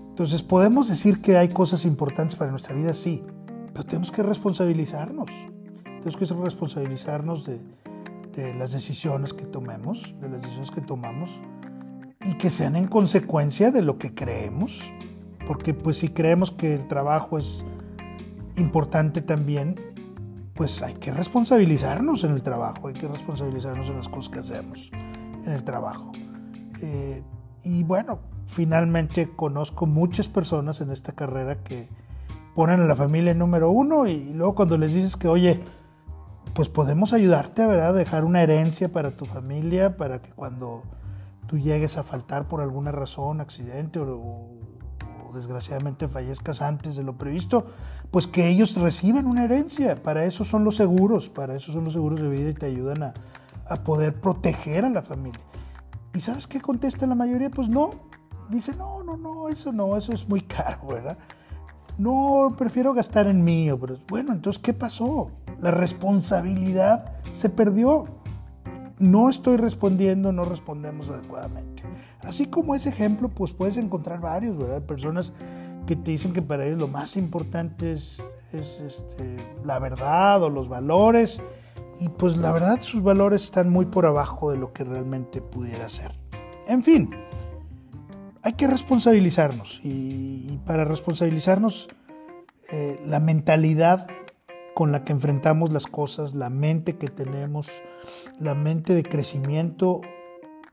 Entonces 0.09 0.43
podemos 0.43 0.89
decir 0.89 1.21
que 1.21 1.37
hay 1.37 1.49
cosas 1.49 1.85
importantes 1.85 2.37
para 2.37 2.51
nuestra 2.51 2.75
vida, 2.75 2.95
sí, 2.95 3.25
pero 3.73 3.85
tenemos 3.85 4.13
que 4.13 4.23
responsabilizarnos. 4.23 5.29
Tenemos 5.85 6.17
que 6.17 6.25
responsabilizarnos 6.25 7.45
de, 7.45 8.55
las 8.55 8.73
decisiones 8.73 9.33
que 9.33 9.47
tomemos, 9.47 10.15
de 10.21 10.29
las 10.29 10.41
decisiones 10.41 10.71
que 10.71 10.81
tomamos 10.81 11.31
y 12.25 12.35
que 12.35 12.51
sean 12.51 12.77
en 12.77 12.87
consecuencia 12.87 13.71
de 13.71 13.83
lo 13.83 13.99
que 13.99 14.15
creemos. 14.15 14.81
Porque 15.47 15.75
pues 15.75 15.99
si 15.99 16.11
creemos 16.11 16.51
que 16.51 16.75
el 16.75 16.87
trabajo 16.87 17.39
es 17.39 17.65
importante 18.57 19.21
también, 19.21 19.94
pues 20.55 20.83
hay 20.83 20.95
que 20.95 21.11
responsabilizarnos 21.11 22.25
en 22.25 22.33
el 22.33 22.43
trabajo, 22.43 22.89
hay 22.89 22.95
que 22.95 23.09
responsabilizarnos 23.09 23.89
en 23.89 23.97
las 23.97 24.09
cosas 24.09 24.33
que 24.33 24.39
hacemos 24.39 24.91
en 25.45 25.53
el 25.53 25.65
trabajo. 25.65 26.13
Eh, 26.81 27.23
y 27.65 27.83
bueno, 27.83 28.21
finalmente 28.47 29.35
conozco 29.35 29.87
muchas 29.87 30.29
personas 30.29 30.81
en 30.81 30.91
esta 30.91 31.13
carrera 31.13 31.63
que 31.63 31.89
ponen 32.55 32.81
a 32.81 32.85
la 32.85 32.95
familia 32.95 33.33
en 33.33 33.39
número 33.39 33.71
uno 33.71 34.07
y 34.07 34.33
luego 34.33 34.55
cuando 34.55 34.79
les 34.79 34.95
dices 34.95 35.17
que, 35.17 35.29
oye, 35.29 35.61
pues 36.55 36.69
podemos 36.69 37.13
ayudarte 37.13 37.63
a 37.63 37.93
dejar 37.93 38.25
una 38.25 38.43
herencia 38.43 38.93
para 38.93 39.17
tu 39.17 39.27
familia, 39.27 39.97
para 39.97 40.23
que 40.23 40.31
cuando 40.31 40.85
tú 41.49 41.59
llegues 41.59 41.99
a 41.99 42.05
faltar 42.05 42.47
por 42.47 42.61
alguna 42.61 42.93
razón, 42.93 43.41
accidente 43.41 43.99
o, 43.99 44.54
desgraciadamente 45.35 46.09
fallezcas 46.09 46.63
antes 46.63 46.97
de 46.97 47.03
lo 47.03 47.19
previsto, 47.19 47.67
pues 48.11 48.27
que 48.27 48.49
ellos 48.49 48.77
reciban 48.77 49.27
una 49.27 49.45
herencia. 49.45 50.03
Para 50.03 50.25
eso 50.25 50.45
son 50.45 50.65
los 50.65 50.77
seguros, 50.77 51.29
para 51.29 51.55
eso 51.55 51.73
son 51.73 51.85
los 51.85 51.93
seguros 51.93 52.21
de 52.21 52.29
vida 52.29 52.51
y 52.51 52.55
te 52.55 52.67
ayudan 52.67 53.03
a, 53.03 53.15
a 53.69 53.77
poder 53.83 54.21
proteger 54.21 54.85
a 54.85 54.91
la 54.91 55.03
familia. 55.03 55.41
¿Y 56.15 56.21
sabes 56.21 56.47
qué 56.47 56.61
contesta 56.61 57.07
la 57.07 57.15
mayoría? 57.15 57.51
Pues 57.51 57.69
no. 57.69 57.91
Dice, 58.49 58.75
no, 58.77 59.03
no, 59.03 59.17
no, 59.17 59.49
eso 59.49 59.73
no, 59.73 59.97
eso 59.97 60.13
es 60.13 60.29
muy 60.29 60.41
caro, 60.43 60.87
¿verdad? 60.87 61.19
No, 61.99 62.55
prefiero 62.57 62.93
gastar 62.93 63.27
en 63.27 63.43
mí. 63.43 63.69
Pero, 63.81 63.99
bueno, 64.09 64.33
entonces, 64.33 64.63
¿qué 64.63 64.73
pasó? 64.73 65.31
La 65.61 65.71
responsabilidad 65.71 67.13
se 67.33 67.49
perdió. 67.49 68.07
No 69.05 69.29
estoy 69.29 69.59
respondiendo, 69.59 70.33
no 70.33 70.45
respondemos 70.45 71.11
adecuadamente. 71.11 71.83
Así 72.23 72.47
como 72.47 72.75
ese 72.75 72.89
ejemplo, 72.89 73.29
pues 73.29 73.53
puedes 73.53 73.77
encontrar 73.77 74.19
varios, 74.19 74.57
¿verdad? 74.57 74.83
Personas 74.83 75.35
que 75.87 75.95
te 75.95 76.13
dicen 76.13 76.33
que 76.33 76.41
para 76.41 76.65
ellos 76.65 76.79
lo 76.79 76.89
más 76.89 77.19
importante 77.19 77.93
es, 77.93 78.23
este, 78.55 79.37
la 79.63 79.79
verdad 79.79 80.43
o 80.43 80.49
los 80.49 80.69
valores. 80.69 81.43
Y 82.01 82.09
pues 82.09 82.39
la 82.39 82.51
verdad 82.51 82.81
sus 82.81 83.03
valores 83.03 83.45
están 83.45 83.69
muy 83.69 83.85
por 83.85 84.07
abajo 84.07 84.51
de 84.51 84.57
lo 84.57 84.73
que 84.73 84.85
realmente 84.85 85.43
pudiera 85.43 85.87
ser. 85.91 86.19
En 86.67 86.83
fin, 86.83 87.11
hay 88.41 88.55
que 88.55 88.67
responsabilizarnos. 88.67 89.83
Y, 89.85 90.59
para 90.65 90.87
responsabilizarnos, 90.87 91.91
eh, 92.73 92.99
la 93.05 93.21
mentalidad 93.21 94.07
con 94.75 94.93
la 94.93 95.05
que 95.05 95.13
enfrentamos 95.13 95.73
las 95.73 95.87
cosas, 95.87 96.35
la 96.35 96.51
mente 96.51 96.97
que 96.97 97.09
tenemos, 97.09 97.71
la 98.41 98.55
mente 98.55 98.95
de 98.95 99.03
crecimiento 99.03 100.01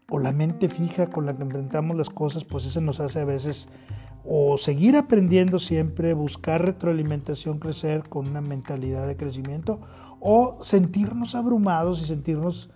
o 0.10 0.20
la 0.20 0.32
mente 0.32 0.70
fija 0.70 1.08
con 1.08 1.26
la 1.26 1.36
que 1.36 1.44
enfrentamos 1.44 1.96
las 1.96 2.10
cosas, 2.10 2.44
pues 2.44 2.66
eso 2.66 2.82
nos 2.82 3.00
hace 3.00 3.22
a 3.22 3.26
veces 3.26 3.70
o 4.24 4.58
seguir 4.58 4.98
aprendiendo 4.98 5.60
siempre, 5.60 6.14
buscar 6.14 6.64
retroalimentación, 6.64 7.60
crecer 7.60 8.08
con 8.08 8.28
una 8.28 8.42
mentalidad 8.42 9.08
de 9.08 9.18
crecimiento, 9.18 9.82
o 10.20 10.60
sentirnos 10.62 11.34
abrumados 11.34 12.02
y 12.02 12.06
sentirnos 12.06 12.70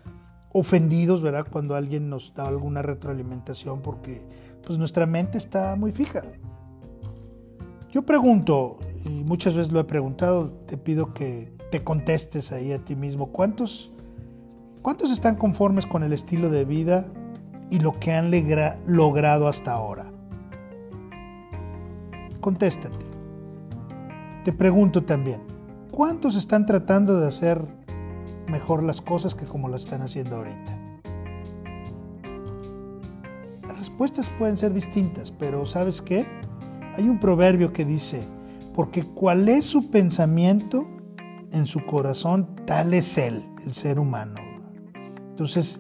ofendidos, 0.52 1.22
¿verdad? 1.22 1.46
Cuando 1.52 1.76
alguien 1.76 2.10
nos 2.10 2.34
da 2.34 2.48
alguna 2.48 2.82
retroalimentación 2.82 3.82
porque 3.82 4.28
pues 4.66 4.80
nuestra 4.80 5.06
mente 5.06 5.38
está 5.38 5.76
muy 5.76 5.92
fija. 5.92 6.24
Yo 7.92 8.04
pregunto, 8.04 8.80
y 9.06 9.24
muchas 9.24 9.54
veces 9.54 9.72
lo 9.72 9.80
he 9.80 9.86
preguntado, 9.86 10.52
te 10.66 10.78
pido 10.78 11.14
que 11.14 11.54
te 11.72 11.84
contestes 11.84 12.52
ahí 12.52 12.72
a 12.72 12.84
ti 12.84 12.96
mismo, 12.96 13.32
¿cuántos, 13.32 13.92
cuántos 14.82 15.12
están 15.12 15.36
conformes 15.36 15.86
con 15.86 16.04
el 16.04 16.14
estilo 16.14 16.50
de 16.50 16.66
vida 16.66 17.06
y 17.70 17.80
lo 17.80 18.00
que 18.00 18.12
han 18.12 18.32
logrado 18.86 19.48
hasta 19.48 19.74
ahora? 19.74 20.12
Contéstate. 22.42 23.06
Te 24.44 24.52
pregunto 24.52 25.04
también, 25.04 25.42
¿cuántos 25.92 26.36
están 26.36 26.66
tratando 26.66 27.20
de 27.20 27.28
hacer 27.28 27.66
mejor 28.48 28.84
las 28.84 29.02
cosas 29.02 29.34
que 29.34 29.46
como 29.46 29.70
las 29.70 29.86
están 29.86 30.02
haciendo 30.02 30.36
ahorita? 30.36 30.86
respuestas 33.86 34.30
pueden 34.32 34.58
ser 34.58 34.74
distintas, 34.74 35.32
pero 35.32 35.66
¿sabes 35.66 36.02
qué? 36.02 36.26
Hay 36.96 37.08
un 37.08 37.18
proverbio 37.20 37.72
que 37.72 37.86
dice, 37.86 38.28
porque 38.76 39.04
cuál 39.04 39.48
es 39.48 39.66
su 39.66 39.90
pensamiento 39.90 40.86
en 41.54 41.66
su 41.66 41.86
corazón, 41.86 42.58
tal 42.66 42.94
es 42.94 43.18
él, 43.18 43.42
el 43.66 43.74
ser 43.74 43.98
humano. 44.00 44.36
Entonces, 45.30 45.80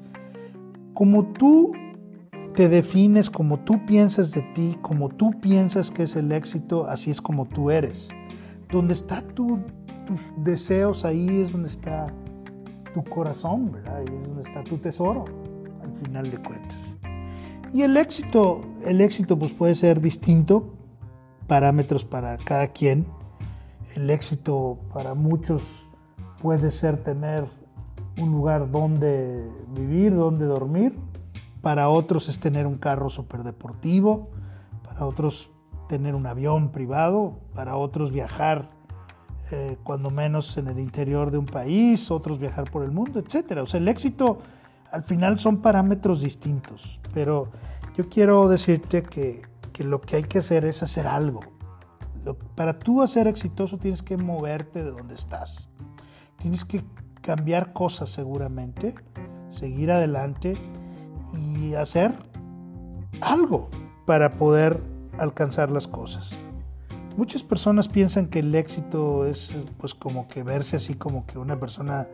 como 0.94 1.25
tú 1.34 1.74
te 2.56 2.70
defines, 2.70 3.30
como 3.30 3.60
tú 3.60 3.86
piensas 3.86 4.32
de 4.32 4.44
ti, 4.54 4.78
como 4.82 5.10
tú 5.10 5.32
piensas 5.42 5.92
que 5.92 6.04
es 6.04 6.16
el 6.16 6.32
éxito, 6.32 6.86
así 6.86 7.12
es 7.12 7.22
como 7.22 7.46
tú 7.46 7.70
eres. 7.70 8.10
Donde 8.72 8.94
está 8.94 9.22
tus 9.22 9.60
deseos, 10.38 11.04
ahí 11.04 11.42
es 11.42 11.52
donde 11.52 11.68
está 11.68 12.08
tu 12.94 13.04
corazón, 13.04 13.74
¿verdad? 13.74 13.98
Ahí 13.98 14.06
es 14.06 14.28
donde 14.28 14.42
está 14.44 14.64
tu 14.64 14.78
tesoro, 14.78 15.25
al 15.84 15.92
final 16.06 16.32
de 16.32 16.38
cuentas. 16.38 16.96
Y 17.74 17.82
el 17.82 17.98
éxito, 17.98 18.62
el 18.86 19.02
éxito 19.02 19.38
pues 19.38 19.52
puede 19.52 19.75
ser 19.75 20.00
distinto, 20.00 20.72
parámetros 21.48 22.04
para 22.06 22.38
cada 22.38 22.68
quien. 22.68 23.06
El 23.96 24.10
éxito 24.10 24.80
para 24.94 25.14
muchos 25.14 25.86
puede 26.42 26.72
ser 26.72 27.04
tener 27.04 27.48
un 28.18 28.32
lugar 28.32 28.70
donde 28.72 29.50
vivir, 29.75 30.16
donde 30.16 30.46
dormir. 30.46 30.98
Para 31.62 31.90
otros 31.90 32.30
es 32.30 32.40
tener 32.40 32.68
un 32.68 32.78
carro 32.78 33.10
deportivo, 33.44 34.30
Para 34.84 35.06
otros 35.06 35.50
tener 35.90 36.16
un 36.16 36.25
avión 36.25 36.72
privado. 36.72 37.40
Para 37.54 37.75
otros 37.78 38.12
viajar 38.12 38.70
eh, 39.52 39.78
cuando 39.84 40.10
menos 40.10 40.58
en 40.58 40.68
el 40.68 40.80
interior 40.80 41.32
de 41.32 41.38
un 41.38 41.46
país. 41.46 42.12
Otros 42.12 42.40
viajar 42.40 42.70
por 42.70 42.84
el 42.84 42.92
mundo, 42.92 43.20
etc. 43.20 43.60
O 43.62 43.66
sea, 43.66 43.80
el 43.80 43.88
éxito 43.88 44.40
al 44.92 45.04
final 45.04 45.40
son 45.40 45.58
parámetros 45.58 46.22
distintos. 46.22 47.00
Pero 47.14 47.50
yo 47.98 48.10
quiero 48.10 48.48
decirte 48.48 49.04
que, 49.04 49.42
que 49.75 49.84
lo 49.84 50.00
que 50.00 50.15
hay 50.15 50.24
que 50.24 50.39
hacer 50.39 50.63
es 50.63 50.82
hacer 50.84 51.05
algo. 51.05 51.41
para 52.55 52.79
tú 52.79 53.05
ser 53.08 53.27
exitoso 53.27 53.77
tienes 53.77 54.01
que 54.01 54.15
moverte 54.15 54.84
de 54.84 54.89
donde 54.89 55.15
estás. 55.15 55.67
Tienes 56.38 56.63
que 56.63 56.82
cambiar 57.22 57.74
cosas 57.74 58.10
seguramente, 58.10 58.96
seguir 59.50 59.91
adelante 59.91 60.58
y 61.38 61.74
hacer 61.74 62.13
algo 63.20 63.70
para 64.05 64.29
poder 64.38 64.82
alcanzar 65.17 65.70
las 65.70 65.89
cosas. 65.89 66.34
Muchas 67.17 67.44
personas 67.44 67.89
piensan 67.89 68.27
que 68.27 68.39
el 68.39 68.55
éxito 68.55 69.25
es 69.25 69.58
pues 69.77 69.94
como 69.94 70.27
que 70.29 70.44
verse 70.44 70.77
así 70.77 70.96
como 70.96 71.25
que 71.25 71.38
una 71.38 71.60
persona 71.60 72.08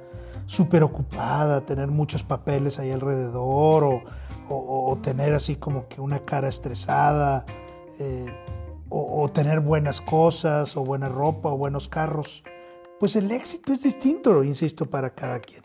súper 0.47 0.81
ocupada, 0.81 1.61
tener 1.61 1.89
muchos 1.89 2.23
papeles 2.23 2.79
ahí 2.79 2.89
alrededor 2.89 3.83
o, 3.83 4.03
tener 4.97 5.33
así 5.33 5.55
como 5.55 5.87
que 5.87 6.01
una 6.01 6.19
cara 6.19 6.47
estresada 6.47 7.45
eh, 7.99 8.25
o 8.89 9.29
tener 9.29 9.61
buenas 9.61 10.01
cosas 10.01 10.75
o 10.75 10.83
buena 10.83 11.07
ropa 11.07 11.49
o 11.49 11.57
buenos 11.57 11.87
carros 11.87 12.43
pues 13.01 13.15
el 13.15 13.31
éxito 13.31 13.73
es 13.73 13.81
distinto, 13.81 14.43
insisto, 14.43 14.85
para 14.85 15.15
cada 15.15 15.39
quien. 15.39 15.63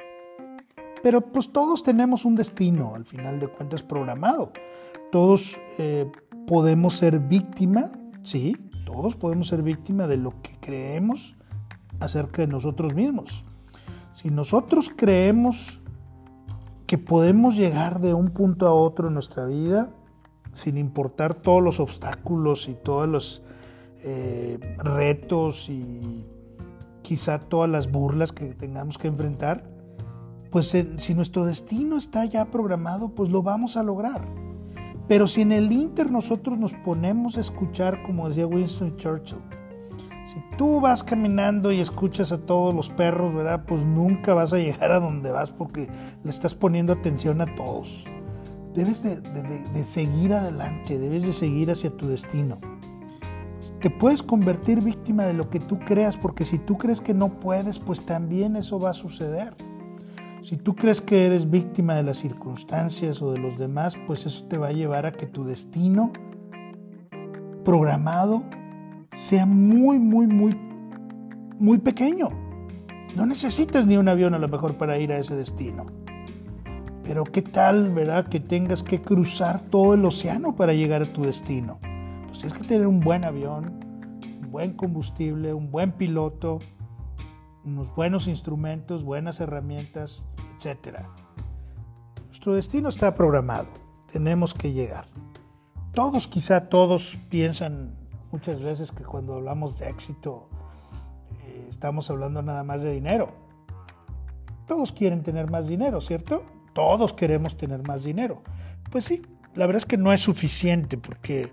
Pero 1.03 1.21
pues 1.21 1.53
todos 1.53 1.83
tenemos 1.83 2.25
un 2.25 2.35
destino, 2.35 2.95
al 2.95 3.05
final 3.05 3.39
de 3.39 3.49
cuentas, 3.49 3.83
programado. 3.83 4.53
Todos 5.13 5.61
eh, 5.77 6.11
podemos 6.47 6.95
ser 6.95 7.19
víctima, 7.21 7.91
sí, 8.23 8.57
todos 8.87 9.17
podemos 9.17 9.49
ser 9.49 9.61
víctima 9.61 10.07
de 10.07 10.17
lo 10.17 10.41
que 10.41 10.57
creemos 10.61 11.37
acerca 12.01 12.41
de 12.41 12.49
nosotros 12.49 12.95
mismos. 12.95 13.45
Si 14.13 14.31
nosotros 14.31 14.91
creemos 14.97 15.83
que 16.87 16.99
podemos 16.99 17.57
llegar 17.57 18.01
de 18.01 18.15
un 18.15 18.31
punto 18.31 18.67
a 18.67 18.73
otro 18.73 19.09
en 19.09 19.15
nuestra 19.15 19.47
vida, 19.47 19.91
sin 20.53 20.79
importar 20.79 21.35
todos 21.35 21.63
los 21.63 21.81
obstáculos 21.81 22.69
y 22.69 22.75
todos 22.75 23.09
los 23.09 23.43
eh, 24.03 24.59
retos 24.79 25.69
y 25.69 26.25
quizá 27.03 27.39
todas 27.39 27.69
las 27.69 27.91
burlas 27.91 28.33
que 28.33 28.55
tengamos 28.55 28.99
que 28.99 29.09
enfrentar, 29.09 29.69
pues 30.51 30.77
si 30.99 31.15
nuestro 31.15 31.45
destino 31.45 31.97
está 31.97 32.25
ya 32.25 32.47
programado, 32.47 33.11
pues 33.11 33.31
lo 33.31 33.43
vamos 33.43 33.77
a 33.77 33.83
lograr. 33.83 34.27
Pero 35.09 35.29
si 35.29 35.43
en 35.43 35.53
el 35.53 35.71
Inter 35.71 36.11
nosotros 36.11 36.59
nos 36.59 36.75
ponemos 36.75 37.37
a 37.37 37.41
escuchar, 37.41 38.03
como 38.05 38.29
decía 38.29 38.47
Winston 38.47 38.97
Churchill, 38.97 39.39
si 40.37 40.57
tú 40.59 40.81
vas 40.83 41.03
caminando 41.03 41.73
y 41.73 41.81
escuchas 41.81 42.31
a 42.31 42.39
todos 42.39 42.75
los 42.75 42.91
perros, 42.91 43.35
¿verdad? 43.35 43.65
Pues 43.67 43.87
nunca 43.87 44.35
vas 44.35 44.53
a 44.53 44.59
llegar 44.59 44.93
a 44.93 45.01
donde 45.01 45.31
vas 45.31 45.51
porque 45.51 45.89
le 46.23 46.31
estás 46.31 46.55
poniendo 46.55 46.93
atención 46.93 47.41
a 47.41 47.55
todos. 47.55 48.05
Debes 48.75 49.03
de, 49.03 49.21
de 49.23 49.87
seguir 49.87 50.35
adelante, 50.35 50.99
debes 50.99 51.25
de 51.25 51.33
seguir 51.33 51.71
hacia 51.71 51.91
tu 51.91 52.09
destino 52.09 52.59
te 53.81 53.91
puedes 53.91 54.23
convertir 54.23 54.83
víctima 54.83 55.25
de 55.25 55.35
lo 55.35 55.51
que 55.51 55.61
tú 55.61 55.79
creas, 55.79 56.17
porque 56.17 56.45
si 56.45 56.59
tú 56.59 56.77
crees 56.77 57.01
que 57.01 57.15
no 57.15 57.39
puedes, 57.39 57.79
pues 57.79 58.05
también 58.05 58.57
eso 58.57 58.81
va 58.81 58.91
a 58.91 58.95
suceder. 58.95 59.55
Si 60.43 60.57
tú 60.57 60.75
crees 60.75 61.01
que 61.01 61.27
eres 61.27 61.51
víctima 61.51 61.95
de 61.95 62.03
las 62.03 62.19
circunstancias 62.19 63.21
o 63.21 63.33
de 63.33 63.39
los 63.39 63.59
demás, 63.59 63.99
pues 64.07 64.27
eso 64.27 64.45
te 64.47 64.59
va 64.59 64.69
a 64.69 64.73
llevar 64.73 65.07
a 65.07 65.13
que 65.13 65.27
tu 65.27 65.45
destino 65.45 66.13
programado 67.65 68.45
sea 69.17 69.47
muy, 69.47 69.99
muy, 69.99 70.27
muy, 70.27 70.55
muy 71.59 71.79
pequeño. 71.79 72.29
No 73.17 73.25
necesitas 73.25 73.87
ni 73.87 73.97
un 73.97 74.09
avión 74.09 74.35
a 74.35 74.39
lo 74.39 74.47
mejor 74.47 74.77
para 74.77 74.99
ir 74.99 75.11
a 75.11 75.19
ese 75.19 75.35
destino. 75.35 75.87
Pero 77.03 77.25
qué 77.25 77.41
tal, 77.41 77.93
¿verdad? 77.93 78.29
Que 78.29 78.41
tengas 78.41 78.83
que 78.83 79.01
cruzar 79.01 79.63
todo 79.63 79.95
el 79.95 80.05
océano 80.05 80.55
para 80.55 80.75
llegar 80.75 81.03
a 81.03 81.13
tu 81.13 81.23
destino. 81.23 81.79
Pues 82.27 82.41
tienes 82.41 82.59
que 82.59 82.67
tener 82.67 82.87
un 82.87 83.01
buen 83.01 83.25
avión, 83.25 83.83
un 84.43 84.51
buen 84.51 84.75
combustible, 84.75 85.55
un 85.55 85.71
buen 85.71 85.93
piloto, 85.93 86.59
unos 87.65 87.95
buenos 87.95 88.29
instrumentos, 88.29 89.03
buenas 89.03 89.41
herramientas, 89.41 90.27
etc. 90.59 90.99
Nuestro 92.27 92.53
destino 92.53 92.91
está 92.91 93.15
programado, 93.15 93.69
tenemos 94.13 94.53
que 94.53 94.73
llegar. 94.73 95.07
Todos, 95.95 96.29
quizá 96.29 96.69
todos 96.69 97.19
piensan 97.31 98.06
muchas 98.33 98.61
veces 98.61 98.93
que 98.93 99.05
cuando 99.05 99.35
hablamos 99.35 99.79
de 99.79 99.89
éxito 99.89 100.49
eh, 101.47 101.67
estamos 101.71 102.11
hablando 102.11 102.43
nada 102.43 102.65
más 102.65 102.83
de 102.83 102.93
dinero. 102.93 103.35
Todos 104.67 104.93
quieren 104.93 105.23
tener 105.23 105.51
más 105.51 105.69
dinero, 105.69 106.01
¿cierto? 106.01 106.45
Todos 106.73 107.13
queremos 107.13 107.57
tener 107.57 107.87
más 107.87 108.05
dinero. 108.05 108.43
Pues 108.91 109.05
sí, 109.05 109.23
la 109.55 109.67
verdad 109.67 109.79
es 109.79 109.87
que 109.87 109.97
no 109.97 110.13
es 110.13 110.21
suficiente 110.21 110.99
porque 110.99 111.53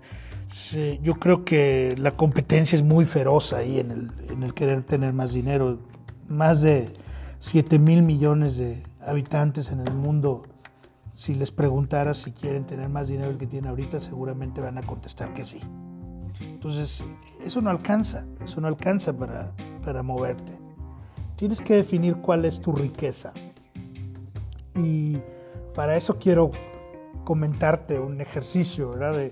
yo 1.02 1.14
creo 1.14 1.44
que 1.44 1.94
la 1.98 2.12
competencia 2.12 2.76
es 2.76 2.82
muy 2.82 3.04
feroz 3.04 3.52
ahí 3.52 3.80
en 3.80 3.90
el, 3.90 4.12
en 4.30 4.42
el 4.42 4.54
querer 4.54 4.84
tener 4.84 5.12
más 5.12 5.32
dinero. 5.32 5.78
Más 6.28 6.60
de 6.60 6.92
7 7.38 7.78
mil 7.78 8.02
millones 8.02 8.56
de 8.56 8.82
habitantes 9.00 9.70
en 9.70 9.80
el 9.80 9.94
mundo, 9.94 10.44
si 11.16 11.34
les 11.34 11.50
preguntara 11.50 12.14
si 12.14 12.32
quieren 12.32 12.64
tener 12.64 12.88
más 12.88 13.08
dinero 13.08 13.28
del 13.28 13.38
que 13.38 13.46
tienen 13.46 13.70
ahorita, 13.70 14.00
seguramente 14.00 14.60
van 14.60 14.78
a 14.78 14.82
contestar 14.82 15.32
que 15.34 15.44
sí. 15.44 15.60
Entonces, 16.40 17.04
eso 17.44 17.60
no 17.60 17.70
alcanza, 17.70 18.26
eso 18.42 18.60
no 18.60 18.68
alcanza 18.68 19.16
para, 19.16 19.52
para 19.84 20.02
moverte. 20.02 20.58
Tienes 21.36 21.60
que 21.60 21.74
definir 21.74 22.16
cuál 22.16 22.44
es 22.44 22.60
tu 22.60 22.72
riqueza. 22.72 23.32
Y 24.76 25.18
para 25.74 25.96
eso 25.96 26.18
quiero 26.18 26.50
comentarte 27.24 27.98
un 27.98 28.20
ejercicio, 28.20 28.90
¿verdad? 28.90 29.14
De, 29.14 29.30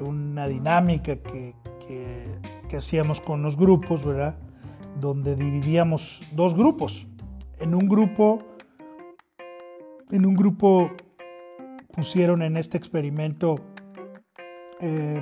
una 0.00 0.46
dinámica 0.46 1.16
que, 1.16 1.54
hacíamos 2.76 3.20
con 3.20 3.42
los 3.42 3.56
grupos, 3.56 4.04
¿verdad? 4.04 4.38
Donde 5.00 5.34
dividíamos 5.34 6.22
dos 6.32 6.54
grupos. 6.54 7.08
En 7.58 7.74
un 7.74 7.88
grupo, 7.88 8.44
en 10.10 10.26
un 10.26 10.36
grupo 10.36 10.92
pusieron 11.92 12.42
en 12.42 12.56
este 12.56 12.76
experimento 12.78 13.56
eh, 14.80 15.20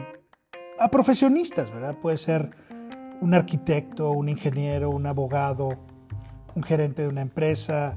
a 0.79 0.89
profesionistas, 0.89 1.71
¿verdad? 1.71 1.97
Puede 1.97 2.17
ser 2.17 2.51
un 3.21 3.35
arquitecto, 3.35 4.11
un 4.11 4.29
ingeniero, 4.29 4.91
un 4.91 5.07
abogado, 5.07 5.79
un 6.55 6.63
gerente 6.63 7.03
de 7.03 7.09
una 7.09 7.23
empresa 7.23 7.97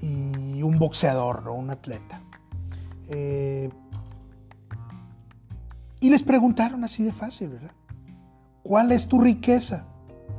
y 0.00 0.62
un 0.62 0.78
boxeador, 0.78 1.44
¿no? 1.44 1.54
un 1.54 1.70
atleta. 1.70 2.22
Eh, 3.08 3.70
y 6.00 6.10
les 6.10 6.22
preguntaron 6.22 6.82
así 6.82 7.04
de 7.04 7.12
fácil, 7.12 7.50
¿verdad? 7.50 7.70
¿Cuál 8.62 8.90
es 8.92 9.06
tu 9.06 9.20
riqueza? 9.20 9.86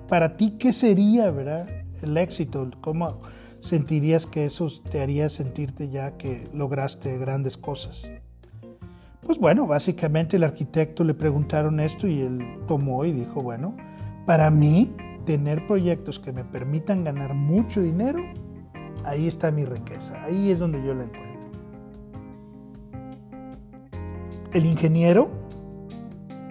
Para 0.10 0.36
ti, 0.36 0.52
¿qué 0.60 0.74
sería, 0.74 1.32
verdad? 1.32 1.68
El 2.02 2.18
éxito, 2.18 2.70
¿cómo 2.82 3.22
sentirías 3.60 4.26
que 4.26 4.46
eso 4.46 4.68
te 4.90 5.02
haría 5.02 5.30
sentirte 5.30 5.90
ya 5.90 6.18
que 6.18 6.50
lograste 6.54 7.18
grandes 7.18 7.58
cosas? 7.58 8.12
Pues 9.26 9.40
bueno, 9.40 9.68
básicamente 9.68 10.38
el 10.38 10.44
arquitecto 10.44 11.04
le 11.04 11.14
preguntaron 11.14 11.80
esto 11.80 12.08
y 12.08 12.22
él 12.22 12.60
tomó 12.68 13.06
y 13.06 13.12
dijo, 13.12 13.42
bueno, 13.42 13.76
para 14.26 14.52
mí 14.52 14.92
tener 15.26 15.66
proyectos 15.66 16.20
que 16.20 16.34
me 16.34 16.44
permitan 16.44 17.04
ganar 17.04 17.34
mucho 17.34 17.82
dinero, 17.82 18.24
ahí 19.06 19.28
está 19.28 19.52
mi 19.52 19.66
riqueza, 19.66 20.22
ahí 20.24 20.52
es 20.52 20.60
donde 20.60 20.84
yo 20.86 20.94
la 20.94 21.04
encuentro. 21.04 21.34
el 24.54 24.66
ingeniero, 24.66 25.30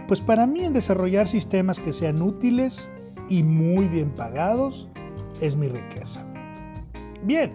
pues 0.08 0.20
para 0.20 0.46
mí 0.46 0.64
en 0.64 0.72
desarrollar 0.72 1.28
sistemas 1.28 1.80
que 1.80 1.92
sean 1.92 2.20
útiles 2.20 2.90
y 3.28 3.42
muy 3.42 3.86
bien 3.86 4.10
pagados 4.10 4.88
es 5.40 5.56
mi 5.56 5.68
riqueza. 5.68 6.24
Bien, 7.22 7.52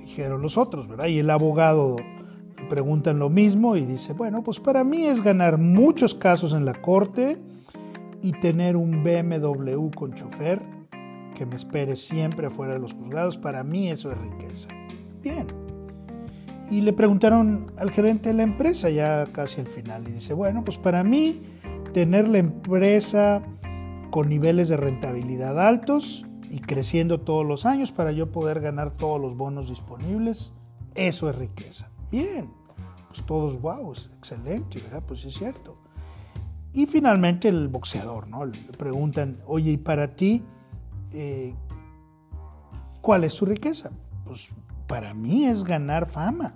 dijeron 0.00 0.40
los 0.40 0.56
otros, 0.56 0.88
¿verdad? 0.88 1.06
Y 1.06 1.18
el 1.18 1.30
abogado 1.30 1.96
preguntan 2.68 3.18
lo 3.18 3.28
mismo 3.28 3.76
y 3.76 3.84
dice, 3.84 4.12
bueno, 4.12 4.42
pues 4.42 4.60
para 4.60 4.84
mí 4.84 5.04
es 5.04 5.22
ganar 5.22 5.58
muchos 5.58 6.14
casos 6.14 6.52
en 6.52 6.64
la 6.64 6.74
corte 6.74 7.38
y 8.22 8.32
tener 8.32 8.76
un 8.76 9.02
BMW 9.02 9.90
con 9.90 10.14
chofer 10.14 10.60
que 11.34 11.46
me 11.46 11.56
espere 11.56 11.96
siempre 11.96 12.50
fuera 12.50 12.74
de 12.74 12.80
los 12.80 12.94
juzgados. 12.94 13.38
Para 13.38 13.64
mí 13.64 13.88
eso 13.88 14.10
es 14.10 14.18
riqueza. 14.18 14.68
Bien. 15.22 15.46
Y 16.70 16.82
le 16.82 16.92
preguntaron 16.92 17.72
al 17.78 17.90
gerente 17.90 18.28
de 18.28 18.34
la 18.34 18.42
empresa 18.42 18.90
ya 18.90 19.26
casi 19.32 19.60
al 19.60 19.68
final 19.68 20.06
y 20.06 20.12
dice, 20.12 20.34
bueno, 20.34 20.64
pues 20.64 20.76
para 20.76 21.02
mí 21.02 21.40
tener 21.94 22.28
la 22.28 22.38
empresa 22.38 23.42
con 24.10 24.28
niveles 24.28 24.68
de 24.68 24.76
rentabilidad 24.76 25.58
altos 25.58 26.26
y 26.50 26.60
creciendo 26.60 27.20
todos 27.20 27.46
los 27.46 27.66
años 27.66 27.92
para 27.92 28.12
yo 28.12 28.32
poder 28.32 28.60
ganar 28.60 28.90
todos 28.90 29.20
los 29.20 29.36
bonos 29.36 29.68
disponibles, 29.68 30.52
eso 30.94 31.30
es 31.30 31.36
riqueza. 31.36 31.90
Bien, 32.10 32.50
pues 33.08 33.24
todos, 33.24 33.60
wow, 33.60 33.92
excelente, 34.14 34.80
¿verdad? 34.80 35.02
Pues 35.06 35.24
es 35.24 35.34
cierto. 35.34 35.78
Y 36.72 36.86
finalmente 36.86 37.48
el 37.48 37.68
boxeador, 37.68 38.28
¿no? 38.28 38.44
Le 38.44 38.58
preguntan, 38.76 39.40
oye, 39.46 39.72
¿y 39.72 39.76
para 39.78 40.14
ti 40.14 40.44
eh, 41.12 41.54
cuál 43.00 43.24
es 43.24 43.32
su 43.32 43.46
riqueza? 43.46 43.90
Pues 44.24 44.50
para 44.86 45.14
mí 45.14 45.46
es 45.46 45.64
ganar 45.64 46.06
fama. 46.06 46.54